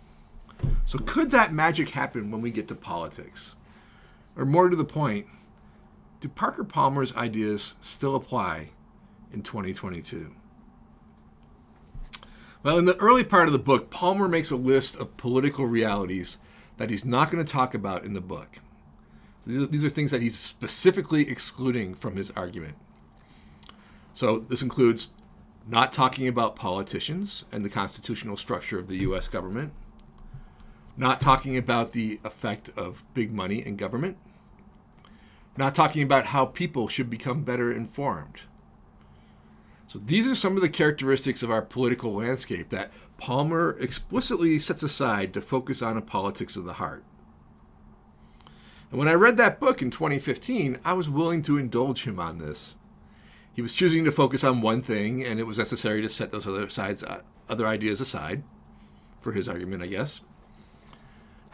So 0.85 0.99
could 0.99 1.31
that 1.31 1.53
magic 1.53 1.91
happen 1.91 2.31
when 2.31 2.41
we 2.41 2.51
get 2.51 2.69
to 2.69 2.75
politics? 2.75 3.57
Or 4.37 4.45
more 4.45 4.69
to 4.69 4.77
the 4.77 4.85
point, 4.85 5.27
do 6.21 6.29
Parker 6.29 6.65
Palmer's 6.65 7.15
ideas 7.17 7.75
still 7.81 8.15
apply 8.15 8.71
in 9.33 9.43
2022? 9.43 10.35
Well, 12.63 12.79
in 12.79 12.85
the 12.85 12.97
early 12.97 13.25
part 13.25 13.47
of 13.47 13.53
the 13.53 13.59
book, 13.59 13.91
Palmer 13.91 14.29
makes 14.29 14.51
a 14.51 14.57
list 14.57 14.97
of 14.97 15.17
political 15.17 15.67
realities 15.67 16.39
that 16.79 16.91
he's 16.91 17.05
not 17.05 17.31
going 17.31 17.45
to 17.45 17.53
talk 17.53 17.75
about 17.75 18.05
in 18.05 18.13
the 18.13 18.21
book. 18.21 18.59
So 19.41 19.67
these 19.67 19.85
are, 19.85 19.89
things 19.89 20.11
that 20.11 20.23
he's 20.23 20.39
specifically 20.39 21.29
excluding 21.31 21.95
from 21.95 22.17
his 22.17 22.33
argument. 22.33 22.75
So 24.15 24.39
this 24.39 24.63
includes 24.63 25.11
not 25.69 25.93
talking 25.93 26.27
about 26.27 26.57
politicians 26.57 27.45
and 27.53 27.65
the 27.65 27.71
constitutional 27.71 28.37
structure 28.37 28.79
of 28.79 28.89
the 28.89 28.97
US 28.99 29.29
government, 29.29 29.73
not 30.97 31.21
talking 31.21 31.57
about 31.57 31.93
the 31.93 32.21
effect 32.25 32.71
of 32.77 33.05
big 33.15 33.33
money 33.33 33.65
in 33.65 33.77
government, 33.77 34.17
not 35.57 35.75
talking 35.75 36.03
about 36.03 36.27
how 36.27 36.47
people 36.47 36.89
should 36.89 37.11
become 37.11 37.43
better 37.43 37.73
informed. 37.73 38.43
So 39.89 39.99
these 39.99 40.27
are 40.27 40.35
some 40.35 40.57
of 40.57 40.63
the 40.63 40.69
characteristics 40.69 41.43
of 41.43 41.51
our 41.51 41.63
political 41.63 42.15
landscape 42.15 42.71
that 42.71 42.91
Palmer 43.19 43.77
explicitly 43.79 44.59
sets 44.59 44.83
aside 44.83 45.33
to 45.35 45.41
focus 45.41 45.81
on 45.81 45.97
a 45.97 46.03
politics 46.03 46.57
of 46.57 46.65
the 46.65 46.75
heart. 46.75 47.05
And 48.91 48.99
when 48.99 49.09
I 49.09 49.15
read 49.15 49.37
that 49.37 49.61
book 49.61 49.83
in 49.83 49.91
2015, 49.91 50.79
I 50.85 50.93
was 50.93 51.09
willing 51.09 51.43
to 51.43 51.59
indulge 51.59 52.05
him 52.05 52.19
on 52.19 52.39
this. 52.39 52.79
He 53.53 53.63
was 53.63 53.73
choosing 53.73 54.05
to 54.05 54.13
focus 54.13 54.45
on 54.45 54.61
one 54.61 54.83
thing, 54.83 55.25
and 55.25 55.41
it 55.41 55.47
was 55.47 55.59
necessary 55.59 56.03
to 56.03 56.09
set 56.09 56.31
those 56.31 56.47
other 56.47 56.69
sides, 56.69 57.03
uh, 57.03 57.23
other 57.49 57.67
ideas 57.67 58.01
aside, 58.01 58.43
for 59.21 59.33
his 59.33 59.49
argument, 59.49 59.83
I 59.83 59.87
guess. 59.87 60.21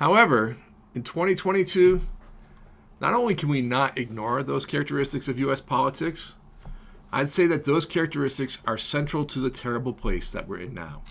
However, 0.02 0.56
in 0.96 1.04
2022, 1.04 2.00
not 3.00 3.14
only 3.14 3.36
can 3.36 3.48
we 3.48 3.62
not 3.62 3.96
ignore 3.96 4.42
those 4.42 4.66
characteristics 4.66 5.28
of 5.28 5.38
U.S. 5.38 5.60
politics, 5.60 6.34
I'd 7.12 7.28
say 7.28 7.46
that 7.46 7.62
those 7.62 7.86
characteristics 7.86 8.58
are 8.66 8.76
central 8.76 9.24
to 9.26 9.38
the 9.38 9.48
terrible 9.48 9.92
place 9.92 10.32
that 10.32 10.48
we're 10.48 10.58
in 10.58 10.74
now. 10.74 11.02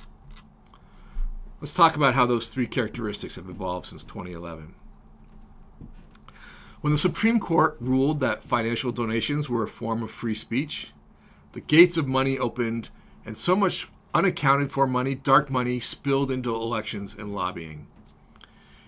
Let's 1.61 1.73
talk 1.73 1.95
about 1.95 2.15
how 2.15 2.25
those 2.25 2.49
three 2.49 2.67
characteristics 2.67 3.37
have 3.37 3.47
evolved 3.47 3.85
since 3.85 4.03
2011. 4.03 4.73
When 6.81 6.91
the 6.91 6.99
Supreme 6.99 7.39
Court 7.39 7.77
ruled 7.79 8.19
that 8.19 8.43
financial 8.43 8.91
donations 8.91 9.47
were 9.47 9.63
a 9.63 9.69
form 9.69 10.03
of 10.03 10.11
free 10.11 10.35
speech, 10.35 10.91
the 11.53 11.61
gates 11.61 11.95
of 11.95 12.09
money 12.09 12.37
opened 12.37 12.89
and 13.25 13.37
so 13.37 13.55
much 13.55 13.87
unaccounted 14.13 14.69
for 14.69 14.85
money, 14.85 15.15
dark 15.15 15.49
money, 15.49 15.79
spilled 15.79 16.29
into 16.29 16.53
elections 16.53 17.15
and 17.17 17.33
lobbying. 17.33 17.87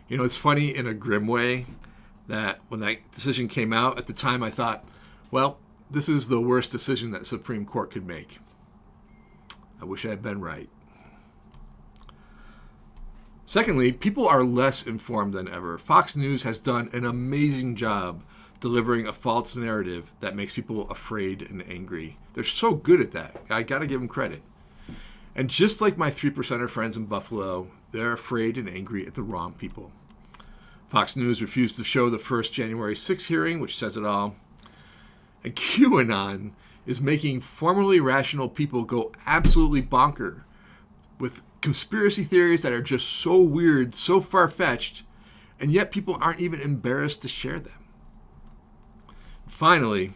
You 0.08 0.18
know, 0.18 0.24
it's 0.24 0.36
funny 0.36 0.76
in 0.76 0.86
a 0.88 0.93
grim 0.93 1.28
way 1.28 1.66
that 2.28 2.60
when 2.70 2.80
that 2.82 3.12
decision 3.12 3.47
came 3.47 3.74
out, 3.74 3.97
at 3.97 4.08
the 4.08 4.14
time 4.14 4.43
I 4.43 4.49
thought, 4.49 4.86
well, 5.32 5.60
this 5.89 6.10
is 6.10 6.28
the 6.28 6.41
worst 6.41 6.72
decision 6.72 7.12
that 7.12 7.28
Supreme 7.28 7.66
Court 7.66 7.91
could 7.91 8.06
make. 8.06 8.39
I 9.82 9.86
wish 9.86 10.06
I 10.06 10.10
had 10.10 10.22
been 10.22 10.41
right. 10.41 10.70
Secondly, 13.45 13.91
people 13.91 14.28
are 14.28 14.43
less 14.43 14.88
informed 14.88 15.34
than 15.34 15.47
ever. 15.47 15.78
Fox 15.78 16.16
News 16.16 16.43
has 16.43 16.60
done 16.60 16.89
an 16.93 17.06
amazing 17.06 17.76
job 17.76 18.24
delivering 18.60 19.06
a 19.06 19.14
false 19.14 19.56
narrative 19.56 20.12
that 20.22 20.36
makes 20.36 20.54
people 20.54 20.89
afraid 20.89 21.41
and 21.41 21.62
angry. 21.70 22.18
They're 22.34 22.45
so 22.45 22.74
good 22.74 23.01
at 23.01 23.12
that. 23.12 23.36
I 23.49 23.62
got 23.62 23.80
to 23.80 23.88
give 23.88 23.99
them 23.99 24.08
credit. 24.08 24.41
And 25.36 25.49
just 25.49 25.82
like 25.82 25.97
my 25.97 26.10
3%er 26.10 26.68
friends 26.68 26.95
in 26.95 27.06
Buffalo, 27.06 27.68
they're 27.94 28.12
afraid 28.14 28.58
and 28.58 28.68
angry 28.68 29.08
at 29.08 29.14
the 29.14 29.24
wrong 29.24 29.54
people. 29.54 29.91
Fox 30.89 31.16
News 31.16 31.41
refused 31.41 31.78
to 31.78 31.84
show 31.84 32.10
the 32.10 32.20
first 32.20 32.52
January 32.52 32.96
6 32.96 33.26
hearing, 33.26 33.60
which 33.60 33.78
says 33.78 33.96
it 33.96 34.04
all. 34.04 34.36
And 35.44 35.56
QAnon 35.56 36.52
is 36.86 37.00
making 37.00 37.39
formerly 37.39 38.00
rational 38.00 38.50
people 38.50 38.84
go 38.84 39.12
absolutely 39.26 39.82
bonker 39.82 40.46
with 41.20 41.41
conspiracy 41.62 42.24
theories 42.24 42.62
that 42.62 42.74
are 42.74 42.82
just 42.82 43.08
so 43.08 43.39
weird, 43.41 43.96
so 43.96 44.20
far 44.20 44.50
fetched, 44.50 45.04
and 45.60 45.72
yet 45.72 45.91
people 45.91 46.18
aren't 46.20 46.41
even 46.41 46.60
embarrassed 46.60 47.22
to 47.22 47.28
share 47.28 47.60
them. 47.60 47.86
Finally, 49.48 50.14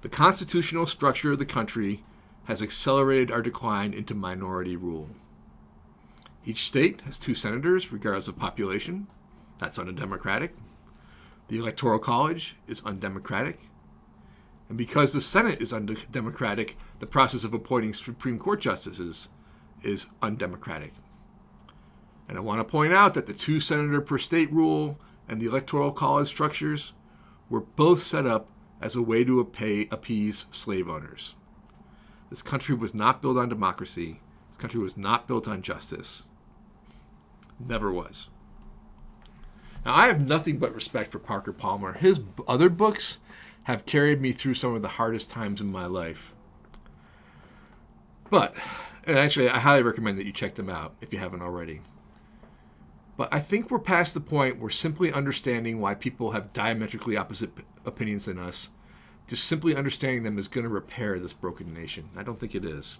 the 0.00 0.08
constitutional 0.08 0.86
structure 0.86 1.32
of 1.32 1.38
the 1.38 1.44
country 1.44 2.04
has 2.44 2.62
accelerated 2.62 3.30
our 3.30 3.42
decline 3.42 3.92
into 3.92 4.14
minority 4.14 4.76
rule. 4.76 5.08
Each 6.44 6.64
state 6.64 7.02
has 7.02 7.18
two 7.18 7.34
senators, 7.34 7.92
regardless 7.92 8.28
of 8.28 8.38
population. 8.38 9.06
That's 9.58 9.78
undemocratic. 9.78 10.56
The 11.48 11.58
Electoral 11.58 11.98
College 11.98 12.56
is 12.66 12.84
undemocratic. 12.84 13.60
And 14.68 14.76
because 14.78 15.12
the 15.12 15.20
Senate 15.20 15.60
is 15.60 15.72
undemocratic, 15.72 16.76
the 16.98 17.06
process 17.06 17.44
of 17.44 17.54
appointing 17.54 17.94
Supreme 17.94 18.38
Court 18.38 18.60
justices 18.60 19.28
is 19.82 20.06
undemocratic. 20.20 20.94
And 22.28 22.38
I 22.38 22.40
want 22.40 22.60
to 22.60 22.64
point 22.64 22.92
out 22.92 23.14
that 23.14 23.26
the 23.26 23.34
two 23.34 23.60
senator 23.60 24.00
per 24.00 24.18
state 24.18 24.50
rule 24.52 24.98
and 25.28 25.40
the 25.40 25.46
electoral 25.46 25.92
college 25.92 26.28
structures 26.28 26.92
were 27.50 27.60
both 27.60 28.02
set 28.02 28.26
up 28.26 28.48
as 28.80 28.96
a 28.96 29.02
way 29.02 29.22
to 29.22 29.38
appease 29.40 30.46
slave 30.50 30.88
owners. 30.88 31.34
This 32.30 32.42
country 32.42 32.74
was 32.74 32.94
not 32.94 33.20
built 33.20 33.36
on 33.36 33.48
democracy. 33.48 34.20
This 34.48 34.56
country 34.56 34.80
was 34.80 34.96
not 34.96 35.28
built 35.28 35.46
on 35.46 35.62
justice. 35.62 36.24
Never 37.66 37.92
was. 37.92 38.28
Now, 39.84 39.94
I 39.94 40.06
have 40.06 40.26
nothing 40.26 40.58
but 40.58 40.74
respect 40.74 41.10
for 41.10 41.18
Parker 41.18 41.52
Palmer. 41.52 41.94
His 41.94 42.20
other 42.46 42.68
books 42.68 43.18
have 43.64 43.86
carried 43.86 44.20
me 44.20 44.32
through 44.32 44.54
some 44.54 44.74
of 44.74 44.82
the 44.82 44.88
hardest 44.88 45.30
times 45.30 45.60
in 45.60 45.70
my 45.70 45.86
life. 45.86 46.34
But 48.30 48.54
and 49.04 49.18
actually, 49.18 49.48
I 49.48 49.58
highly 49.58 49.82
recommend 49.82 50.18
that 50.18 50.26
you 50.26 50.32
check 50.32 50.54
them 50.54 50.70
out 50.70 50.94
if 51.00 51.12
you 51.12 51.18
haven't 51.18 51.42
already. 51.42 51.80
But 53.16 53.32
I 53.32 53.40
think 53.40 53.70
we're 53.70 53.78
past 53.78 54.14
the 54.14 54.20
point 54.20 54.58
where 54.58 54.70
simply 54.70 55.12
understanding 55.12 55.80
why 55.80 55.94
people 55.94 56.30
have 56.30 56.52
diametrically 56.52 57.16
opposite 57.16 57.54
p- 57.54 57.64
opinions 57.84 58.24
than 58.24 58.38
us, 58.38 58.70
just 59.26 59.44
simply 59.44 59.76
understanding 59.76 60.22
them 60.22 60.38
is 60.38 60.48
going 60.48 60.64
to 60.64 60.70
repair 60.70 61.18
this 61.18 61.32
broken 61.32 61.74
nation. 61.74 62.08
I 62.16 62.22
don't 62.22 62.40
think 62.40 62.54
it 62.54 62.64
is. 62.64 62.98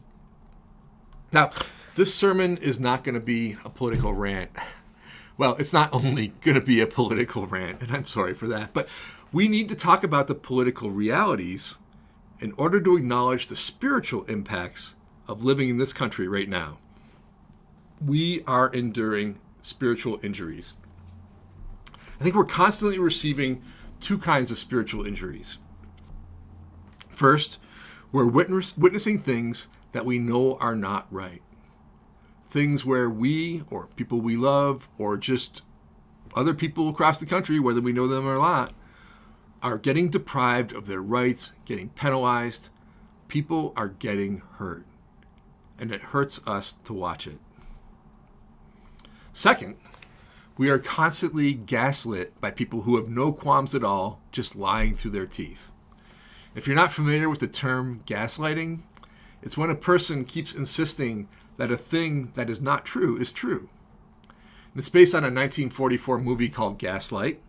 Now, 1.33 1.51
this 1.95 2.15
sermon 2.15 2.59
is 2.59 2.79
not 2.79 3.05
going 3.05 3.15
to 3.15 3.21
be 3.21 3.57
a 3.65 3.71
political 3.71 4.13
rant. 4.13 4.51
Well, 5.39 5.57
it's 5.57 5.73
not 5.73 5.93
only 5.93 6.29
going 6.43 6.61
to 6.61 6.65
be 6.65 6.81
a 6.81 6.87
political 6.87 7.47
rant, 7.47 7.81
and 7.81 7.91
I'm 7.91 8.07
sorry 8.07 8.35
for 8.35 8.47
that, 8.49 8.75
but 8.75 8.87
we 9.33 9.49
need 9.49 9.69
to 9.71 9.75
talk 9.75 10.05
about 10.05 10.29
the 10.29 10.35
political 10.35 10.91
realities 10.91 11.79
in 12.39 12.53
order 12.59 12.81
to 12.83 12.97
acknowledge 12.97 13.47
the 13.47 13.57
spiritual 13.57 14.25
impacts 14.25 14.95
of 15.27 15.43
living 15.43 15.71
in 15.71 15.79
this 15.79 15.93
country 15.93 16.29
right 16.29 16.49
now. 16.49 16.79
We 18.05 18.43
are 18.47 18.69
enduring 18.69 19.39
spiritual 19.63 20.21
injuries. 20.23 20.75
I 22.21 22.25
think 22.25 22.35
we're 22.35 22.45
constantly 22.45 22.99
receiving 22.99 23.63
two 24.01 24.19
kinds 24.19 24.51
of 24.51 24.59
spiritual 24.59 25.07
injuries. 25.07 25.59
First, 27.09 27.59
we're 28.11 28.27
witness, 28.27 28.77
witnessing 28.77 29.19
things 29.19 29.69
that 29.93 30.05
we 30.05 30.19
know 30.19 30.57
are 30.57 30.75
not 30.75 31.07
right. 31.11 31.43
Things 32.51 32.85
where 32.85 33.09
we, 33.09 33.63
or 33.71 33.87
people 33.97 34.21
we 34.21 34.37
love, 34.37 34.89
or 34.99 35.17
just 35.17 35.63
other 36.35 36.55
people 36.55 36.89
across 36.89 37.19
the 37.19 37.27
country, 37.27 37.61
whether 37.61 37.81
we 37.81 37.93
know 37.93 38.07
them 38.07 38.27
or 38.27 38.39
not, 38.39 38.75
are 39.63 39.79
getting 39.79 40.09
deprived 40.09 40.73
of 40.73 40.87
their 40.87 41.01
rights, 41.01 41.53
getting 41.65 41.91
penalized. 41.91 42.69
People 43.29 43.73
are 43.77 43.89
getting 43.89 44.43
hurt 44.59 44.85
and 45.79 45.91
it 45.91 46.01
hurts 46.01 46.41
us 46.47 46.79
to 46.85 46.93
watch 46.93 47.27
it. 47.27 47.39
Second, 49.33 49.77
we 50.57 50.69
are 50.69 50.79
constantly 50.79 51.55
gaslit 51.55 52.39
by 52.41 52.51
people 52.51 52.83
who 52.83 52.97
have 52.97 53.09
no 53.09 53.33
qualms 53.33 53.75
at 53.75 53.83
all, 53.83 54.21
just 54.31 54.55
lying 54.55 54.95
through 54.95 55.11
their 55.13 55.27
teeth. 55.27 55.73
If 56.55 56.67
you're 56.67 56.77
not 56.77 56.93
familiar 56.93 57.29
with 57.29 57.41
the 57.41 57.49
term 57.49 58.03
gaslighting, 58.07 58.81
it's 59.43 59.57
when 59.57 59.71
a 59.71 59.75
person 59.75 60.25
keeps 60.25 60.55
insisting 60.55 61.29
that 61.57 61.71
a 61.71 61.77
thing 61.77 62.31
that 62.35 62.49
is 62.49 62.61
not 62.61 62.85
true 62.85 63.17
is 63.17 63.33
true. 63.33 63.69
And 64.29 64.79
it's 64.79 64.89
based 64.89 65.15
on 65.15 65.25
a 65.25 65.27
1944 65.27 66.19
movie 66.19 66.49
called 66.49 66.79
Gaslight, 66.79 67.41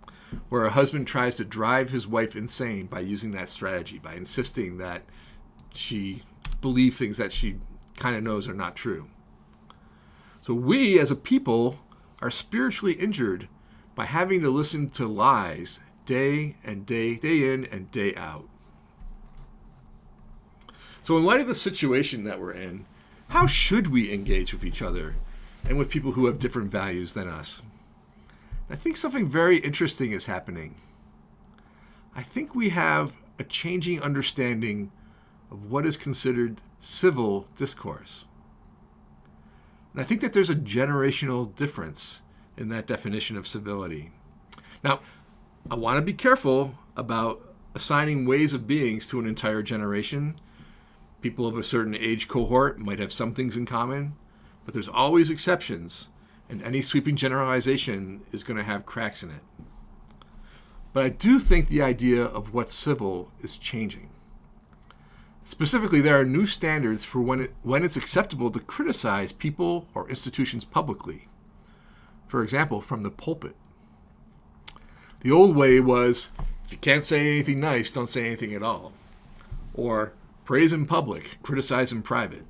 where 0.49 0.65
a 0.65 0.71
husband 0.71 1.07
tries 1.07 1.37
to 1.37 1.45
drive 1.45 1.91
his 1.91 2.07
wife 2.07 2.35
insane 2.35 2.87
by 2.87 2.99
using 2.99 3.31
that 3.31 3.49
strategy, 3.49 3.99
by 3.99 4.15
insisting 4.15 4.77
that 4.77 5.03
she 5.71 6.23
believe 6.61 6.95
things 6.95 7.17
that 7.17 7.31
she 7.31 7.57
kind 7.95 8.15
of 8.15 8.23
knows 8.23 8.47
are 8.47 8.53
not 8.53 8.75
true. 8.75 9.07
So 10.41 10.53
we 10.53 10.99
as 10.99 11.11
a 11.11 11.15
people 11.15 11.79
are 12.21 12.31
spiritually 12.31 12.93
injured 12.93 13.47
by 13.95 14.05
having 14.05 14.41
to 14.41 14.49
listen 14.49 14.89
to 14.91 15.07
lies 15.07 15.81
day 16.05 16.57
and 16.63 16.85
day, 16.85 17.15
day 17.15 17.53
in 17.53 17.65
and 17.65 17.91
day 17.91 18.15
out. 18.15 18.49
So, 21.03 21.17
in 21.17 21.25
light 21.25 21.41
of 21.41 21.47
the 21.47 21.53
situation 21.53 22.23
that 22.23 22.39
we're 22.39 22.53
in, 22.53 22.85
how 23.27 23.45
should 23.45 23.87
we 23.87 24.13
engage 24.13 24.53
with 24.53 24.63
each 24.63 24.81
other 24.81 25.15
and 25.65 25.77
with 25.77 25.89
people 25.89 26.13
who 26.13 26.27
have 26.27 26.39
different 26.39 26.71
values 26.71 27.13
than 27.13 27.27
us? 27.27 27.61
I 28.69 28.77
think 28.77 28.95
something 28.95 29.27
very 29.27 29.57
interesting 29.57 30.13
is 30.13 30.27
happening. 30.27 30.75
I 32.15 32.23
think 32.23 32.55
we 32.55 32.69
have 32.69 33.11
a 33.37 33.43
changing 33.43 34.01
understanding 34.01 34.93
of 35.51 35.69
what 35.69 35.85
is 35.85 35.97
considered 35.97 36.61
civil 36.79 37.47
discourse. 37.57 38.25
And 39.91 40.01
I 40.01 40.05
think 40.05 40.21
that 40.21 40.31
there's 40.31 40.49
a 40.49 40.55
generational 40.55 41.53
difference 41.53 42.21
in 42.55 42.69
that 42.69 42.87
definition 42.87 43.35
of 43.35 43.45
civility. 43.45 44.11
Now, 44.85 45.01
I 45.69 45.75
want 45.75 45.97
to 45.97 46.01
be 46.01 46.13
careful 46.13 46.75
about 46.95 47.53
assigning 47.75 48.25
ways 48.25 48.53
of 48.53 48.67
beings 48.67 49.05
to 49.07 49.19
an 49.19 49.27
entire 49.27 49.61
generation. 49.61 50.39
People 51.23 51.47
of 51.47 51.57
a 51.57 51.63
certain 51.63 51.95
age 51.95 52.27
cohort 52.27 52.79
might 52.79 52.99
have 52.99 53.13
some 53.13 53.33
things 53.33 53.55
in 53.55 53.65
common, 53.65 54.17
but 54.65 54.73
there's 54.73 54.89
always 54.89 55.29
exceptions, 55.29 56.09
and 56.49 56.61
any 56.61 56.81
sweeping 56.81 57.15
generalization 57.15 58.25
is 58.33 58.43
going 58.43 58.57
to 58.57 58.63
have 58.63 58.85
cracks 58.85 59.23
in 59.23 59.29
it. 59.29 59.39
But 60.91 61.05
I 61.05 61.09
do 61.09 61.39
think 61.39 61.69
the 61.69 61.81
idea 61.81 62.25
of 62.25 62.53
what's 62.53 62.75
civil 62.75 63.31
is 63.39 63.57
changing. 63.57 64.09
Specifically, 65.45 66.01
there 66.01 66.19
are 66.19 66.25
new 66.25 66.45
standards 66.45 67.05
for 67.05 67.21
when, 67.21 67.39
it, 67.39 67.53
when 67.61 67.85
it's 67.85 67.95
acceptable 67.95 68.51
to 68.51 68.59
criticize 68.59 69.31
people 69.31 69.87
or 69.93 70.09
institutions 70.09 70.65
publicly. 70.65 71.29
For 72.27 72.43
example, 72.43 72.81
from 72.81 73.03
the 73.03 73.09
pulpit. 73.09 73.55
The 75.21 75.31
old 75.31 75.55
way 75.55 75.79
was 75.79 76.31
if 76.65 76.73
you 76.73 76.77
can't 76.79 77.05
say 77.05 77.21
anything 77.21 77.61
nice, 77.61 77.93
don't 77.93 78.09
say 78.09 78.25
anything 78.25 78.53
at 78.53 78.61
all. 78.61 78.91
Or 79.73 80.11
praise 80.45 80.73
in 80.73 80.85
public, 80.85 81.37
criticize 81.41 81.91
in 81.91 82.01
private. 82.01 82.45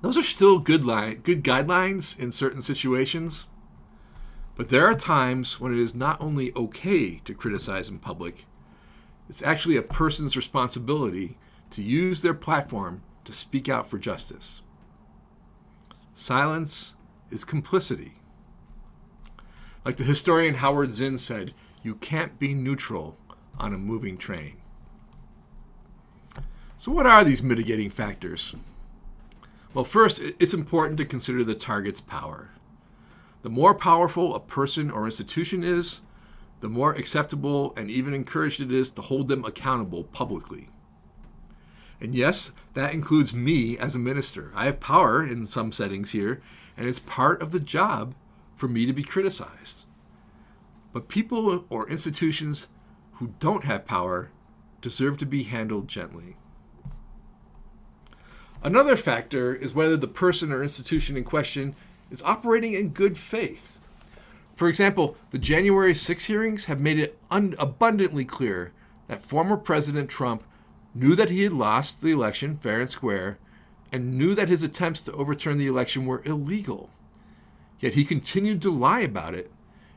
Those 0.00 0.18
are 0.18 0.22
still 0.22 0.58
good 0.58 0.84
line, 0.84 1.20
good 1.22 1.44
guidelines 1.44 2.18
in 2.18 2.32
certain 2.32 2.62
situations, 2.62 3.46
but 4.56 4.68
there 4.68 4.86
are 4.86 4.94
times 4.94 5.60
when 5.60 5.72
it 5.72 5.78
is 5.78 5.94
not 5.94 6.20
only 6.20 6.52
okay 6.54 7.20
to 7.24 7.34
criticize 7.34 7.88
in 7.88 7.98
public, 7.98 8.46
it's 9.28 9.42
actually 9.42 9.76
a 9.76 9.82
person's 9.82 10.36
responsibility 10.36 11.38
to 11.70 11.82
use 11.82 12.20
their 12.20 12.34
platform 12.34 13.02
to 13.24 13.32
speak 13.32 13.68
out 13.68 13.88
for 13.88 13.98
justice. 13.98 14.62
Silence 16.14 16.94
is 17.30 17.44
complicity. 17.44 18.14
Like 19.84 19.96
the 19.96 20.04
historian 20.04 20.54
Howard 20.54 20.92
Zinn 20.92 21.18
said, 21.18 21.54
you 21.82 21.94
can't 21.94 22.38
be 22.38 22.54
neutral 22.54 23.16
on 23.58 23.72
a 23.72 23.78
moving 23.78 24.16
train. 24.16 24.61
So, 26.82 26.90
what 26.90 27.06
are 27.06 27.22
these 27.22 27.44
mitigating 27.44 27.90
factors? 27.90 28.56
Well, 29.72 29.84
first, 29.84 30.20
it's 30.40 30.52
important 30.52 30.98
to 30.98 31.04
consider 31.04 31.44
the 31.44 31.54
target's 31.54 32.00
power. 32.00 32.50
The 33.42 33.50
more 33.50 33.72
powerful 33.72 34.34
a 34.34 34.40
person 34.40 34.90
or 34.90 35.04
institution 35.04 35.62
is, 35.62 36.00
the 36.58 36.68
more 36.68 36.92
acceptable 36.92 37.72
and 37.76 37.88
even 37.88 38.14
encouraged 38.14 38.60
it 38.60 38.72
is 38.72 38.90
to 38.90 39.02
hold 39.02 39.28
them 39.28 39.44
accountable 39.44 40.02
publicly. 40.02 40.70
And 42.00 42.16
yes, 42.16 42.50
that 42.74 42.94
includes 42.94 43.32
me 43.32 43.78
as 43.78 43.94
a 43.94 44.00
minister. 44.00 44.50
I 44.52 44.64
have 44.64 44.80
power 44.80 45.24
in 45.24 45.46
some 45.46 45.70
settings 45.70 46.10
here, 46.10 46.42
and 46.76 46.88
it's 46.88 46.98
part 46.98 47.40
of 47.40 47.52
the 47.52 47.60
job 47.60 48.16
for 48.56 48.66
me 48.66 48.86
to 48.86 48.92
be 48.92 49.04
criticized. 49.04 49.84
But 50.92 51.06
people 51.06 51.64
or 51.70 51.88
institutions 51.88 52.66
who 53.12 53.34
don't 53.38 53.62
have 53.62 53.86
power 53.86 54.32
deserve 54.80 55.16
to 55.18 55.26
be 55.26 55.44
handled 55.44 55.86
gently. 55.86 56.34
Another 58.64 58.96
factor 58.96 59.54
is 59.54 59.74
whether 59.74 59.96
the 59.96 60.06
person 60.06 60.52
or 60.52 60.62
institution 60.62 61.16
in 61.16 61.24
question 61.24 61.74
is 62.10 62.22
operating 62.22 62.74
in 62.74 62.90
good 62.90 63.18
faith. 63.18 63.80
For 64.54 64.68
example, 64.68 65.16
the 65.30 65.38
January 65.38 65.94
6 65.94 66.24
hearings 66.26 66.66
have 66.66 66.80
made 66.80 66.98
it 66.98 67.18
un- 67.30 67.56
abundantly 67.58 68.24
clear 68.24 68.72
that 69.08 69.24
former 69.24 69.56
President 69.56 70.08
Trump 70.08 70.44
knew 70.94 71.16
that 71.16 71.30
he 71.30 71.42
had 71.42 71.52
lost 71.52 72.02
the 72.02 72.12
election 72.12 72.56
fair 72.56 72.80
and 72.80 72.88
square 72.88 73.38
and 73.90 74.16
knew 74.16 74.34
that 74.34 74.48
his 74.48 74.62
attempts 74.62 75.00
to 75.02 75.12
overturn 75.12 75.58
the 75.58 75.66
election 75.66 76.06
were 76.06 76.22
illegal. 76.24 76.90
Yet 77.80 77.94
he 77.94 78.04
continued 78.04 78.62
to 78.62 78.70
lie 78.70 79.00
about 79.00 79.34
it 79.34 79.50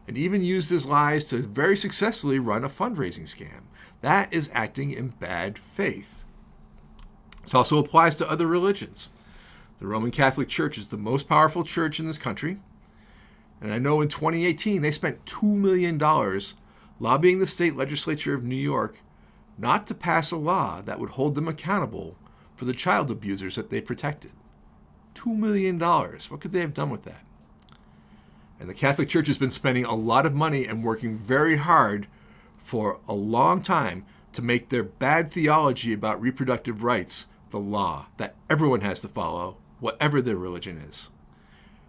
and 0.08 0.18
even 0.18 0.44
used 0.44 0.72
his 0.72 0.88
lies 0.88 1.26
to 1.26 1.38
very 1.38 1.78
successfully 1.78 2.40
run 2.40 2.64
a 2.64 2.70
fundraising 2.70 3.24
scam. 3.24 3.62
That 4.02 4.34
is 4.34 4.50
acting 4.54 4.92
in 4.92 5.10
bad 5.10 5.60
faith. 5.60 6.25
This 7.46 7.54
also 7.54 7.78
applies 7.78 8.16
to 8.18 8.30
other 8.30 8.48
religions. 8.48 9.10
The 9.80 9.86
Roman 9.86 10.10
Catholic 10.10 10.50
Church 10.50 10.80
is 10.80 10.88
the 10.88 10.98
most 10.98 11.30
powerful 11.30 11.64
church 11.64 12.00
in 12.00 12.08
this 12.08 12.18
country. 12.18 12.58
And 13.62 13.72
I 13.72 13.78
know 13.78 14.02
in 14.02 14.10
2018 14.10 14.82
they 14.82 14.92
spent 14.92 15.26
$2 15.26 15.56
million 15.56 16.00
lobbying 17.00 17.38
the 17.38 17.46
state 17.46 17.76
legislature 17.76 18.34
of 18.34 18.44
New 18.44 18.56
York 18.56 18.98
not 19.60 19.86
to 19.88 19.94
pass 19.94 20.32
a 20.32 20.38
law 20.38 20.82
that 20.82 21.00
would 21.00 21.12
hold 21.12 21.36
them 21.36 21.48
accountable 21.48 22.16
for 22.56 22.66
the 22.66 22.74
child 22.74 23.12
abusers 23.12 23.56
that 23.56 23.70
they 23.70 23.80
protected. 23.80 24.32
$2 25.14 25.38
million. 25.38 25.80
What 25.80 26.42
could 26.42 26.52
they 26.52 26.62
have 26.62 26.74
done 26.74 26.90
with 26.90 27.04
that? 27.04 27.24
And 28.60 28.68
the 28.68 28.74
Catholic 28.74 29.08
Church 29.08 29.28
has 29.28 29.38
been 29.38 29.52
spending 29.52 29.86
a 29.86 29.94
lot 29.94 30.26
of 30.26 30.34
money 30.34 30.66
and 30.66 30.84
working 30.84 31.16
very 31.16 31.58
hard 31.58 32.08
for 32.58 33.00
a 33.08 33.14
long 33.14 33.62
time 33.62 34.04
to 34.34 34.42
make 34.42 34.70
their 34.70 34.84
bad 34.84 35.32
theology 35.32 35.94
about 35.94 36.20
reproductive 36.20 36.84
rights 36.84 37.28
the 37.56 37.60
law 37.62 38.08
that 38.18 38.36
everyone 38.50 38.82
has 38.82 39.00
to 39.00 39.08
follow, 39.08 39.56
whatever 39.80 40.22
their 40.22 40.36
religion 40.36 40.78
is. 40.78 41.10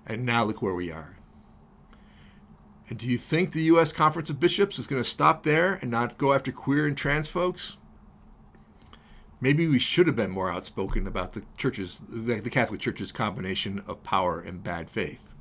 And 0.07 0.25
now 0.25 0.45
look 0.45 0.63
where 0.63 0.77
we 0.77 0.93
are. 0.93 1.17
And 2.89 2.97
do 2.97 3.09
you 3.11 3.19
think 3.19 3.51
the 3.51 3.65
U.S. 3.65 3.93
Conference 3.93 4.31
of 4.31 4.39
Bishops 4.39 4.79
is 4.79 4.87
going 4.87 5.03
to 5.03 5.11
stop 5.11 5.43
there 5.43 5.75
and 5.75 5.91
not 5.91 6.19
go 6.19 6.33
after 6.33 6.53
queer 6.53 6.87
and 6.87 6.97
trans 6.97 7.29
folks? 7.29 7.79
Maybe 9.41 9.67
we 9.67 9.81
should 9.81 10.07
have 10.07 10.15
been 10.15 10.31
more 10.31 10.53
outspoken 10.53 11.05
about 11.05 11.33
the 11.33 11.43
churches, 11.57 12.01
the 12.09 12.41
Catholic 12.43 12.81
Church's 12.81 13.11
combination 13.11 13.83
of 13.89 14.05
power 14.05 14.39
and 14.39 14.63
bad 14.63 14.89
faith. 14.89 15.33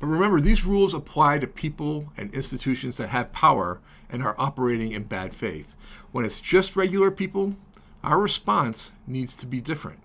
But 0.00 0.06
remember, 0.06 0.40
these 0.40 0.64
rules 0.64 0.94
apply 0.94 1.40
to 1.40 1.46
people 1.46 2.14
and 2.16 2.32
institutions 2.32 2.96
that 2.96 3.10
have 3.10 3.30
power 3.32 3.82
and 4.08 4.22
are 4.22 4.36
operating 4.38 4.92
in 4.92 5.02
bad 5.02 5.34
faith. 5.34 5.74
When 6.12 6.24
it's 6.24 6.40
just 6.40 6.76
regular 6.76 7.10
people, 7.10 7.56
our 8.02 8.18
response 8.18 8.92
needs 9.06 9.36
to 9.36 9.46
be 9.46 9.60
different. 9.60 10.00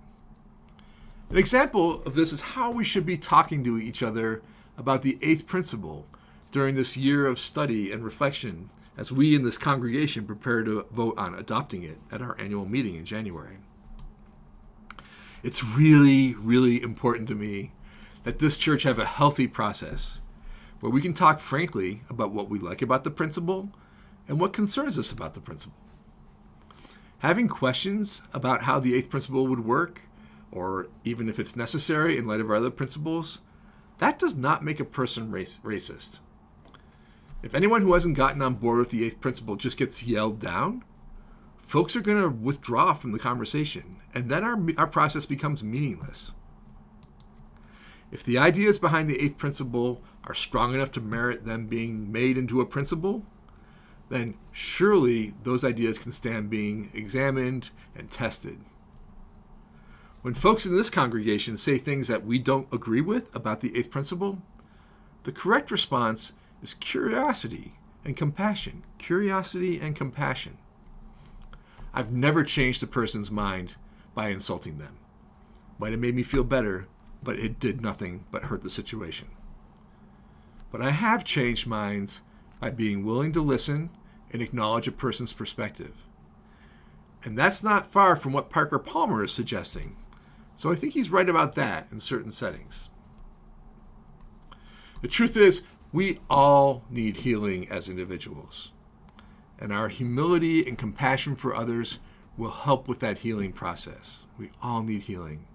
An 1.30 1.38
example 1.38 2.04
of 2.04 2.16
this 2.16 2.32
is 2.32 2.42
how 2.42 2.72
we 2.72 2.84
should 2.84 3.06
be 3.06 3.18
talking 3.18 3.64
to 3.64 3.80
each 3.80 4.04
other 4.04 4.42
about 4.78 5.02
the 5.02 5.18
eighth 5.22 5.46
principle 5.46 6.06
during 6.52 6.76
this 6.76 6.98
year 6.98 7.26
of 7.26 7.40
study 7.40 7.92
and 7.92 8.04
reflection 8.04 8.70
as 8.98 9.12
we 9.12 9.36
in 9.36 9.44
this 9.44 9.58
congregation 9.58 10.26
prepare 10.26 10.64
to 10.64 10.86
vote 10.92 11.18
on 11.18 11.34
adopting 11.34 11.84
it 11.84 11.98
at 12.12 12.22
our 12.22 12.40
annual 12.40 12.66
meeting 12.66 12.96
in 12.96 13.06
January. 13.06 13.58
It's 15.42 15.64
really, 15.64 16.36
really 16.36 16.82
important 16.82 17.28
to 17.30 17.36
me 17.36 17.72
that 18.24 18.40
this 18.40 18.58
church 18.58 18.84
have 18.84 19.00
a 19.00 19.06
healthy 19.06 19.48
process 19.48 20.20
where 20.80 20.92
we 20.92 21.02
can 21.02 21.14
talk 21.14 21.40
frankly 21.40 22.02
about 22.10 22.32
what 22.32 22.50
we 22.50 22.60
like 22.60 22.82
about 22.82 23.04
the 23.04 23.12
principle 23.12 23.70
and 24.28 24.40
what 24.40 24.54
concerns 24.54 25.00
us 25.00 25.12
about 25.12 25.34
the 25.34 25.42
principle. 25.42 25.78
Having 27.24 27.48
questions 27.48 28.22
about 28.34 28.64
how 28.64 28.82
the 28.82 28.94
eighth 28.94 29.10
principle 29.10 29.48
would 29.48 29.64
work, 29.64 30.02
or 30.52 30.88
even 31.06 31.30
if 31.30 31.40
it's 31.40 31.56
necessary 31.56 32.18
in 32.18 32.28
light 32.28 32.42
of 32.42 32.50
our 32.50 32.58
other 32.58 32.70
principles, 32.70 33.40
that 34.00 34.20
does 34.20 34.36
not 34.36 34.66
make 34.66 34.82
a 34.82 34.86
person 34.86 35.32
race- 35.32 35.58
racist. 35.64 36.20
If 37.42 37.56
anyone 37.56 37.82
who 37.82 37.94
hasn't 37.94 38.18
gotten 38.18 38.42
on 38.42 38.56
board 38.56 38.78
with 38.78 38.90
the 38.90 39.06
eighth 39.06 39.22
principle 39.22 39.56
just 39.56 39.78
gets 39.78 40.04
yelled 40.04 40.40
down, 40.40 40.84
folks 41.62 41.96
are 41.96 42.02
going 42.02 42.22
to 42.22 42.28
withdraw 42.28 42.94
from 42.94 43.14
the 43.14 43.20
conversation, 43.20 44.02
and 44.14 44.30
then 44.30 44.44
our, 44.44 44.62
our 44.78 44.88
process 44.88 45.26
becomes 45.26 45.64
meaningless. 45.64 46.34
If 48.12 48.22
the 48.22 48.38
ideas 48.38 48.80
behind 48.80 49.10
the 49.10 49.22
eighth 49.22 49.38
principle 49.38 50.02
are 50.26 50.34
strong 50.34 50.74
enough 50.74 50.92
to 50.92 51.02
merit 51.02 51.46
them 51.46 51.68
being 51.68 52.12
made 52.12 52.38
into 52.38 52.60
a 52.60 52.66
principle, 52.66 53.26
then 54.10 54.36
surely 54.52 55.34
those 55.44 55.64
ideas 55.64 55.98
can 55.98 56.12
stand 56.12 56.50
being 56.50 56.90
examined 56.94 57.72
and 57.96 58.10
tested. 58.10 58.60
When 60.22 60.34
folks 60.34 60.66
in 60.66 60.76
this 60.76 60.90
congregation 60.90 61.58
say 61.58 61.78
things 61.78 62.08
that 62.08 62.26
we 62.26 62.40
don't 62.40 62.72
agree 62.72 63.02
with 63.02 63.36
about 63.36 63.62
the 63.62 63.76
eighth 63.78 63.92
principle, 63.92 64.42
the 65.24 65.32
correct 65.32 65.72
response 65.72 66.34
is 66.62 66.74
curiosity 66.74 67.74
and 68.06 68.16
compassion. 68.16 68.84
Curiosity 68.98 69.80
and 69.80 69.96
compassion. 69.96 70.58
I've 71.94 72.12
never 72.12 72.44
changed 72.44 72.82
a 72.84 72.88
person's 72.88 73.32
mind 73.32 73.76
by 74.16 74.30
insulting 74.30 74.78
them. 74.78 74.98
Might 75.78 75.92
have 75.92 76.00
made 76.00 76.16
me 76.16 76.24
feel 76.24 76.44
better, 76.44 76.88
but 77.22 77.38
it 77.38 77.60
did 77.60 77.82
nothing 77.82 78.26
but 78.32 78.44
hurt 78.44 78.64
the 78.64 78.70
situation. 78.70 79.28
But 80.72 80.82
I 80.82 80.92
have 80.92 81.24
changed 81.24 81.68
minds 81.68 82.22
by 82.64 82.70
being 82.70 83.04
willing 83.04 83.34
to 83.34 83.42
listen 83.42 83.90
and 84.32 84.42
acknowledge 84.42 84.88
a 84.88 84.92
person's 84.94 85.34
perspective. 85.34 85.92
And 87.22 87.38
that's 87.38 87.62
not 87.62 87.92
far 87.92 88.16
from 88.16 88.32
what 88.32 88.50
Parker 88.50 88.80
Palmer 88.80 89.22
is 89.26 89.34
suggesting. 89.34 89.98
So 90.56 90.72
I 90.72 90.76
think 90.76 90.94
he's 90.94 91.12
right 91.12 91.28
about 91.28 91.56
that 91.56 91.88
in 91.92 92.00
certain 92.00 92.32
settings. 92.32 92.88
The 95.02 95.10
truth 95.10 95.36
is, 95.36 95.64
we 95.92 96.20
all 96.30 96.86
need 96.90 97.18
healing 97.18 97.70
as 97.70 97.90
individuals. 97.90 98.72
And 99.60 99.74
our 99.74 99.90
humility 99.90 100.66
and 100.66 100.78
compassion 100.78 101.36
for 101.36 101.54
others 101.54 102.00
will 102.38 102.52
help 102.52 102.88
with 102.88 103.02
that 103.02 103.18
healing 103.18 103.52
process. 103.52 104.28
We 104.38 104.52
all 104.62 104.84
need 104.84 105.02
healing. 105.02 105.48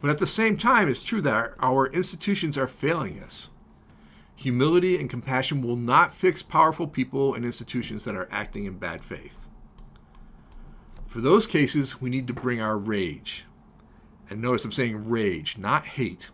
But 0.00 0.10
at 0.10 0.20
the 0.20 0.28
same 0.28 0.56
time, 0.56 0.88
it's 0.88 1.02
true 1.02 1.22
that 1.22 1.54
our, 1.58 1.88
institutions 1.88 2.56
are 2.56 2.68
failing 2.68 3.20
us. 3.20 3.50
Humility 4.38 4.96
and 5.00 5.10
compassion 5.10 5.62
will 5.62 5.74
not 5.74 6.14
fix 6.14 6.44
powerful 6.44 6.86
people 6.86 7.34
and 7.34 7.44
institutions 7.44 8.04
that 8.04 8.14
are 8.14 8.28
acting 8.30 8.66
in 8.66 8.78
bad 8.78 9.02
faith. 9.02 9.48
For 11.08 11.20
those 11.20 11.44
cases, 11.44 12.00
we 12.00 12.08
need 12.08 12.28
to 12.28 12.32
bring 12.32 12.60
our 12.60 12.78
rage. 12.78 13.46
And 14.30 14.40
notice 14.40 14.64
I'm 14.64 14.70
saying 14.70 15.10
rage, 15.10 15.58
not 15.58 15.84
hate. 15.84 16.30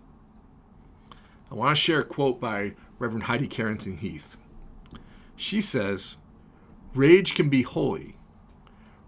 I 1.50 1.54
want 1.54 1.74
to 1.74 1.80
share 1.80 2.00
a 2.00 2.04
quote 2.04 2.38
by 2.38 2.74
Reverend 2.98 3.22
Heidi 3.22 3.46
Carrington 3.46 3.96
Heath. 3.96 4.36
She 5.34 5.62
says, 5.62 6.18
Rage 6.94 7.34
can 7.34 7.48
be 7.48 7.62
holy. 7.62 8.18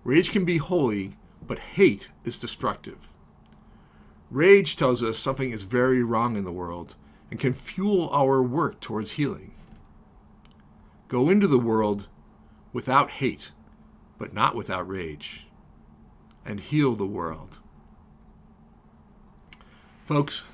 Rage 0.04 0.30
can 0.30 0.46
be 0.46 0.56
holy, 0.56 1.18
but 1.46 1.58
hate 1.58 2.08
is 2.24 2.38
destructive. 2.38 3.10
Rage 4.30 4.74
tells 4.74 5.02
us 5.02 5.18
something 5.18 5.50
is 5.50 5.64
very 5.64 6.02
wrong 6.02 6.34
in 6.34 6.44
the 6.44 6.50
world 6.50 6.96
and 7.30 7.40
can 7.40 7.52
fuel 7.52 8.08
our 8.10 8.42
work 8.42 8.80
towards 8.80 9.12
healing. 9.12 9.52
Go 11.08 11.30
into 11.30 11.46
the 11.46 11.58
world 11.58 12.08
without 12.72 13.10
hate, 13.10 13.52
but 14.18 14.34
not 14.34 14.54
without 14.54 14.88
rage, 14.88 15.46
and 16.44 16.60
heal 16.60 16.94
the 16.94 17.06
world. 17.06 17.58
Folks, 20.04 20.46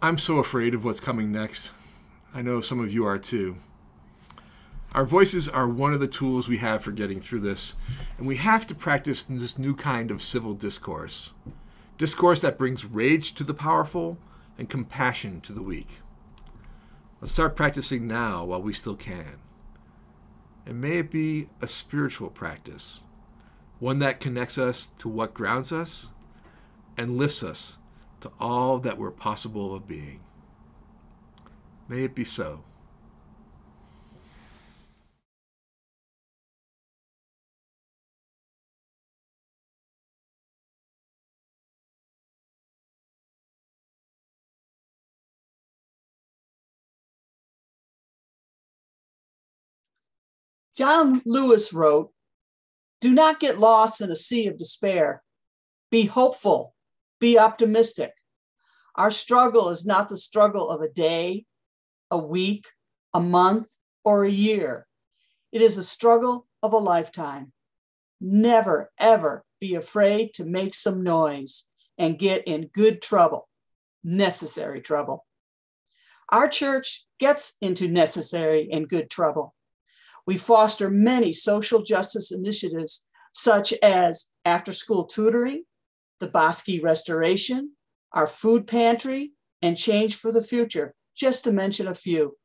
I'm 0.00 0.18
so 0.18 0.38
afraid 0.38 0.74
of 0.74 0.84
what's 0.84 1.00
coming 1.00 1.32
next. 1.32 1.70
I 2.34 2.42
know 2.42 2.60
some 2.60 2.80
of 2.80 2.92
you 2.92 3.04
are 3.04 3.18
too. 3.18 3.56
Our 4.92 5.04
voices 5.04 5.48
are 5.48 5.68
one 5.68 5.92
of 5.92 5.98
the 5.98 6.06
tools 6.06 6.46
we 6.46 6.58
have 6.58 6.84
for 6.84 6.92
getting 6.92 7.20
through 7.20 7.40
this, 7.40 7.74
and 8.16 8.28
we 8.28 8.36
have 8.36 8.64
to 8.68 8.76
practice 8.76 9.24
this 9.24 9.58
new 9.58 9.74
kind 9.74 10.12
of 10.12 10.22
civil 10.22 10.54
discourse. 10.54 11.30
Discourse 11.98 12.40
that 12.42 12.58
brings 12.58 12.84
rage 12.84 13.34
to 13.34 13.44
the 13.44 13.54
powerful 13.54 14.18
and 14.58 14.68
compassion 14.68 15.40
to 15.42 15.52
the 15.52 15.62
weak. 15.62 16.00
Let's 17.20 17.32
start 17.32 17.56
practicing 17.56 18.06
now 18.06 18.44
while 18.44 18.62
we 18.62 18.72
still 18.72 18.96
can. 18.96 19.38
And 20.66 20.80
may 20.80 20.98
it 20.98 21.10
be 21.10 21.48
a 21.60 21.66
spiritual 21.66 22.30
practice, 22.30 23.04
one 23.78 23.98
that 24.00 24.20
connects 24.20 24.58
us 24.58 24.86
to 24.98 25.08
what 25.08 25.34
grounds 25.34 25.72
us 25.72 26.12
and 26.96 27.18
lifts 27.18 27.42
us 27.42 27.78
to 28.20 28.30
all 28.40 28.78
that 28.78 28.98
we're 28.98 29.10
possible 29.10 29.74
of 29.74 29.88
being. 29.88 30.20
May 31.88 32.04
it 32.04 32.14
be 32.14 32.24
so. 32.24 32.64
John 50.76 51.22
Lewis 51.24 51.72
wrote, 51.72 52.12
Do 53.00 53.12
not 53.12 53.40
get 53.40 53.58
lost 53.58 54.00
in 54.00 54.10
a 54.10 54.16
sea 54.16 54.48
of 54.48 54.58
despair. 54.58 55.22
Be 55.90 56.06
hopeful, 56.06 56.74
be 57.20 57.38
optimistic. 57.38 58.12
Our 58.96 59.10
struggle 59.10 59.70
is 59.70 59.86
not 59.86 60.08
the 60.08 60.16
struggle 60.16 60.70
of 60.70 60.80
a 60.80 60.88
day, 60.88 61.46
a 62.10 62.18
week, 62.18 62.66
a 63.12 63.20
month, 63.20 63.68
or 64.04 64.24
a 64.24 64.30
year. 64.30 64.86
It 65.52 65.62
is 65.62 65.78
a 65.78 65.84
struggle 65.84 66.46
of 66.62 66.72
a 66.72 66.78
lifetime. 66.78 67.52
Never, 68.20 68.90
ever 68.98 69.44
be 69.60 69.76
afraid 69.76 70.34
to 70.34 70.44
make 70.44 70.74
some 70.74 71.02
noise 71.02 71.64
and 71.98 72.18
get 72.18 72.44
in 72.48 72.70
good 72.72 73.00
trouble, 73.00 73.48
necessary 74.02 74.80
trouble. 74.80 75.24
Our 76.30 76.48
church 76.48 77.06
gets 77.20 77.56
into 77.60 77.88
necessary 77.88 78.68
and 78.72 78.88
good 78.88 79.10
trouble. 79.10 79.53
We 80.26 80.36
foster 80.36 80.90
many 80.90 81.32
social 81.32 81.82
justice 81.82 82.32
initiatives, 82.32 83.04
such 83.32 83.72
as 83.82 84.28
after 84.44 84.72
school 84.72 85.04
tutoring, 85.04 85.64
the 86.20 86.28
Bosque 86.28 86.82
Restoration, 86.82 87.72
our 88.12 88.26
food 88.26 88.66
pantry, 88.66 89.32
and 89.60 89.76
Change 89.76 90.16
for 90.16 90.32
the 90.32 90.42
Future, 90.42 90.94
just 91.16 91.44
to 91.44 91.52
mention 91.52 91.88
a 91.88 91.94
few. 91.94 92.36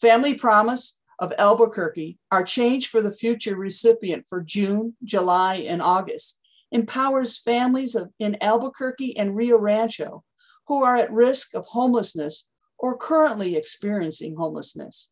Family 0.00 0.34
Promise 0.34 1.00
of 1.18 1.32
Albuquerque, 1.38 2.18
our 2.32 2.42
Change 2.42 2.88
for 2.88 3.00
the 3.00 3.12
Future 3.12 3.56
recipient 3.56 4.26
for 4.26 4.40
June, 4.40 4.96
July, 5.04 5.56
and 5.56 5.80
August, 5.80 6.40
empowers 6.72 7.38
families 7.38 7.94
of, 7.94 8.10
in 8.18 8.36
Albuquerque 8.42 9.16
and 9.16 9.36
Rio 9.36 9.58
Rancho 9.58 10.24
who 10.66 10.82
are 10.82 10.96
at 10.96 11.12
risk 11.12 11.54
of 11.54 11.66
homelessness 11.66 12.46
or 12.78 12.96
currently 12.96 13.56
experiencing 13.56 14.36
homelessness. 14.36 15.10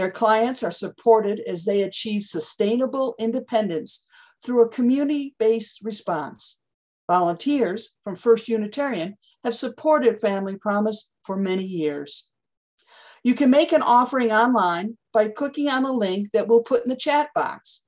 Their 0.00 0.10
clients 0.10 0.62
are 0.62 0.70
supported 0.70 1.40
as 1.40 1.66
they 1.66 1.82
achieve 1.82 2.22
sustainable 2.22 3.14
independence 3.18 4.06
through 4.42 4.62
a 4.62 4.68
community 4.70 5.34
based 5.38 5.82
response. 5.82 6.58
Volunteers 7.06 7.96
from 8.02 8.16
First 8.16 8.48
Unitarian 8.48 9.18
have 9.44 9.52
supported 9.52 10.18
Family 10.18 10.56
Promise 10.56 11.12
for 11.22 11.36
many 11.36 11.66
years. 11.66 12.28
You 13.22 13.34
can 13.34 13.50
make 13.50 13.72
an 13.72 13.82
offering 13.82 14.32
online 14.32 14.96
by 15.12 15.28
clicking 15.28 15.68
on 15.68 15.82
the 15.82 15.92
link 15.92 16.30
that 16.30 16.48
we'll 16.48 16.62
put 16.62 16.84
in 16.84 16.88
the 16.88 16.96
chat 16.96 17.28
box. 17.34 17.84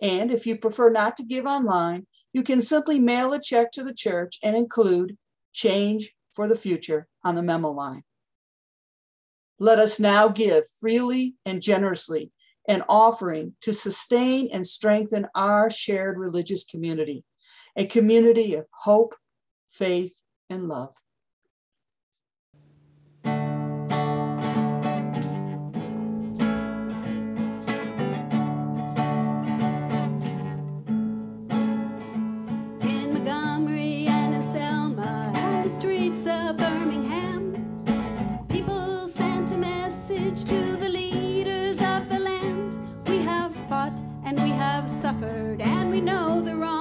And 0.00 0.30
if 0.30 0.46
you 0.46 0.56
prefer 0.56 0.88
not 0.88 1.18
to 1.18 1.22
give 1.22 1.44
online, 1.44 2.06
you 2.32 2.42
can 2.42 2.62
simply 2.62 2.98
mail 2.98 3.34
a 3.34 3.38
check 3.38 3.72
to 3.72 3.84
the 3.84 3.92
church 3.92 4.38
and 4.42 4.56
include 4.56 5.18
Change 5.52 6.14
for 6.32 6.48
the 6.48 6.56
Future 6.56 7.08
on 7.22 7.34
the 7.34 7.42
memo 7.42 7.72
line. 7.72 8.04
Let 9.58 9.78
us 9.78 10.00
now 10.00 10.28
give 10.28 10.64
freely 10.80 11.36
and 11.44 11.62
generously 11.62 12.32
an 12.68 12.84
offering 12.88 13.54
to 13.62 13.72
sustain 13.72 14.48
and 14.52 14.66
strengthen 14.66 15.26
our 15.34 15.70
shared 15.70 16.18
religious 16.18 16.64
community, 16.64 17.24
a 17.76 17.86
community 17.86 18.54
of 18.54 18.66
hope, 18.72 19.14
faith, 19.70 20.20
and 20.48 20.68
love. 20.68 20.94
Know 46.02 46.40
the 46.42 46.56
wrong 46.56 46.71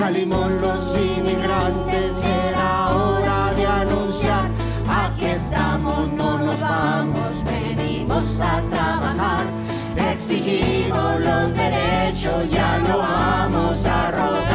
salimos 0.00 0.50
los 0.62 0.96
inmigrantes, 0.98 2.24
era 2.24 2.88
hora 2.88 3.52
de 3.52 3.66
anunciar, 3.66 4.48
aquí 4.88 5.26
estamos, 5.26 6.10
no 6.12 6.38
nos 6.38 6.58
vamos, 6.62 7.44
venimos 7.44 8.40
a 8.40 8.62
trabajar, 8.70 9.44
exigimos 10.10 11.20
los 11.20 11.54
derechos, 11.54 12.48
ya 12.48 12.78
no 12.78 12.96
vamos 12.96 13.84
a 13.84 14.10
rogar, 14.10 14.49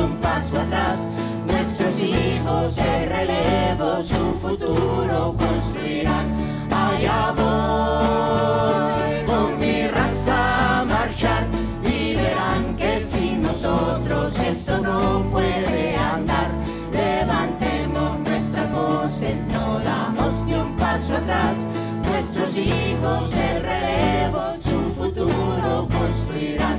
un 0.00 0.16
paso 0.16 0.58
atrás. 0.60 1.08
Nuestros 1.46 2.02
hijos 2.02 2.78
el 2.78 3.08
relevo, 3.08 4.02
su 4.02 4.32
futuro 4.40 5.34
construirán. 5.38 6.26
Allá 6.70 7.32
voy 7.36 9.24
con 9.26 9.58
mi 9.60 9.86
raza 9.88 10.80
a 10.80 10.84
marchar 10.84 11.44
y 11.84 12.14
verán 12.14 12.76
que 12.76 13.00
sin 13.00 13.42
nosotros 13.42 14.38
esto 14.38 14.78
no 14.80 15.24
puede 15.30 15.96
andar. 15.96 16.50
Levantemos 16.92 18.18
nuestras 18.20 18.72
voces, 18.72 19.42
no 19.52 19.78
damos 19.80 20.42
ni 20.46 20.54
un 20.54 20.76
paso 20.76 21.14
atrás. 21.14 21.66
Nuestros 22.04 22.56
hijos 22.56 23.32
el 23.34 23.62
relevo, 23.62 24.58
su 24.58 24.92
futuro 24.94 25.88
construirán. 25.96 26.75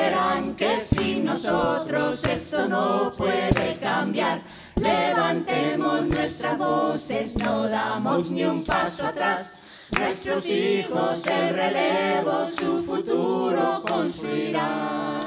Verán 0.00 0.54
que 0.54 0.80
sin 0.80 1.24
nosotros 1.24 2.24
esto 2.24 2.68
no 2.68 3.12
puede 3.16 3.76
cambiar. 3.80 4.40
Levantemos 4.76 6.06
nuestras 6.06 6.56
voces, 6.56 7.36
no 7.38 7.68
damos 7.68 8.30
ni 8.30 8.44
un 8.44 8.64
paso 8.64 9.06
atrás. 9.06 9.58
Nuestros 9.98 10.46
hijos 10.46 11.26
el 11.26 11.54
relevo, 11.54 12.48
su 12.48 12.82
futuro 12.84 13.82
construirán. 13.86 15.20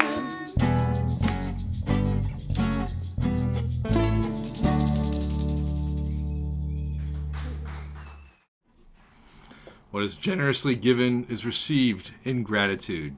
What 9.92 10.04
is 10.04 10.16
generously 10.16 10.76
given 10.76 11.28
is 11.30 11.46
received 11.46 12.14
in 12.24 12.42
gratitude. 12.42 13.16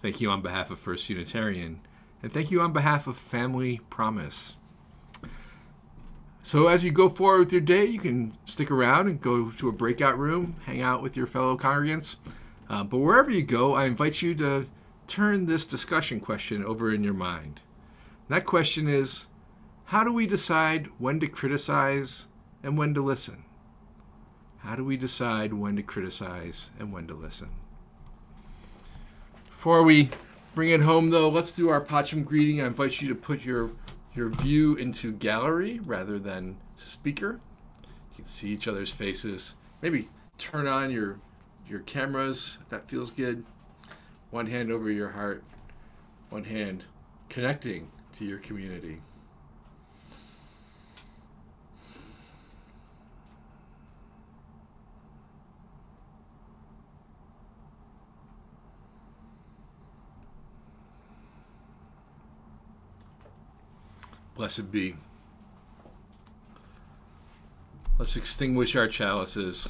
Thank 0.00 0.22
you 0.22 0.30
on 0.30 0.40
behalf 0.40 0.70
of 0.70 0.78
First 0.78 1.10
Unitarian, 1.10 1.80
and 2.22 2.32
thank 2.32 2.50
you 2.50 2.62
on 2.62 2.72
behalf 2.72 3.06
of 3.06 3.18
Family 3.18 3.82
Promise. 3.90 4.56
So, 6.40 6.68
as 6.68 6.82
you 6.82 6.90
go 6.90 7.10
forward 7.10 7.40
with 7.40 7.52
your 7.52 7.60
day, 7.60 7.84
you 7.84 7.98
can 7.98 8.32
stick 8.46 8.70
around 8.70 9.08
and 9.08 9.20
go 9.20 9.50
to 9.50 9.68
a 9.68 9.72
breakout 9.72 10.18
room, 10.18 10.56
hang 10.64 10.80
out 10.80 11.02
with 11.02 11.18
your 11.18 11.26
fellow 11.26 11.54
congregants. 11.58 12.16
Uh, 12.70 12.82
but 12.82 12.96
wherever 12.96 13.30
you 13.30 13.42
go, 13.42 13.74
I 13.74 13.84
invite 13.84 14.22
you 14.22 14.34
to 14.36 14.66
turn 15.06 15.44
this 15.44 15.66
discussion 15.66 16.18
question 16.18 16.64
over 16.64 16.94
in 16.94 17.04
your 17.04 17.12
mind. 17.12 17.60
That 18.28 18.46
question 18.46 18.88
is 18.88 19.26
How 19.84 20.02
do 20.02 20.14
we 20.14 20.26
decide 20.26 20.88
when 20.96 21.20
to 21.20 21.28
criticize 21.28 22.26
and 22.62 22.78
when 22.78 22.94
to 22.94 23.02
listen? 23.02 23.44
How 24.60 24.76
do 24.76 24.84
we 24.84 24.96
decide 24.96 25.52
when 25.52 25.76
to 25.76 25.82
criticize 25.82 26.70
and 26.78 26.90
when 26.90 27.06
to 27.08 27.14
listen? 27.14 27.50
Before 29.60 29.82
we 29.82 30.08
bring 30.54 30.70
it 30.70 30.80
home, 30.80 31.10
though, 31.10 31.28
let's 31.28 31.54
do 31.54 31.68
our 31.68 31.82
Pacham 31.82 32.24
greeting. 32.24 32.62
I 32.62 32.66
invite 32.66 33.02
you 33.02 33.08
to 33.08 33.14
put 33.14 33.44
your 33.44 33.70
your 34.14 34.30
view 34.30 34.76
into 34.76 35.12
gallery 35.12 35.80
rather 35.84 36.18
than 36.18 36.56
speaker. 36.76 37.42
You 37.82 38.16
can 38.16 38.24
see 38.24 38.48
each 38.48 38.66
other's 38.68 38.90
faces. 38.90 39.56
Maybe 39.82 40.08
turn 40.38 40.66
on 40.66 40.90
your 40.90 41.18
your 41.68 41.80
cameras 41.80 42.56
if 42.62 42.70
that 42.70 42.88
feels 42.88 43.10
good. 43.10 43.44
One 44.30 44.46
hand 44.46 44.72
over 44.72 44.90
your 44.90 45.10
heart, 45.10 45.44
one 46.30 46.44
hand 46.44 46.84
connecting 47.28 47.90
to 48.14 48.24
your 48.24 48.38
community. 48.38 49.02
Blessed 64.40 64.72
be. 64.72 64.96
Let's 67.98 68.16
extinguish 68.16 68.74
our 68.74 68.88
chalices. 68.88 69.68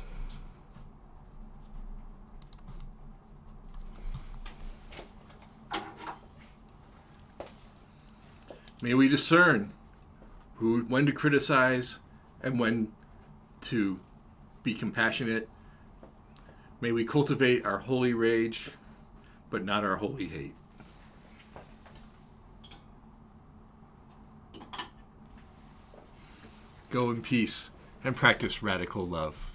May 8.80 8.94
we 8.94 9.08
discern 9.08 9.72
who, 10.58 10.82
when 10.82 11.04
to 11.04 11.10
criticize 11.10 11.98
and 12.40 12.60
when 12.60 12.92
to 13.62 13.98
be 14.62 14.74
compassionate. 14.74 15.48
May 16.80 16.92
we 16.92 17.04
cultivate 17.04 17.66
our 17.66 17.78
holy 17.78 18.14
rage, 18.14 18.70
but 19.50 19.64
not 19.64 19.82
our 19.82 19.96
holy 19.96 20.26
hate. 20.26 20.54
Go 26.90 27.12
in 27.12 27.22
peace 27.22 27.70
and 28.02 28.16
practice 28.16 28.64
radical 28.64 29.06
love. 29.06 29.49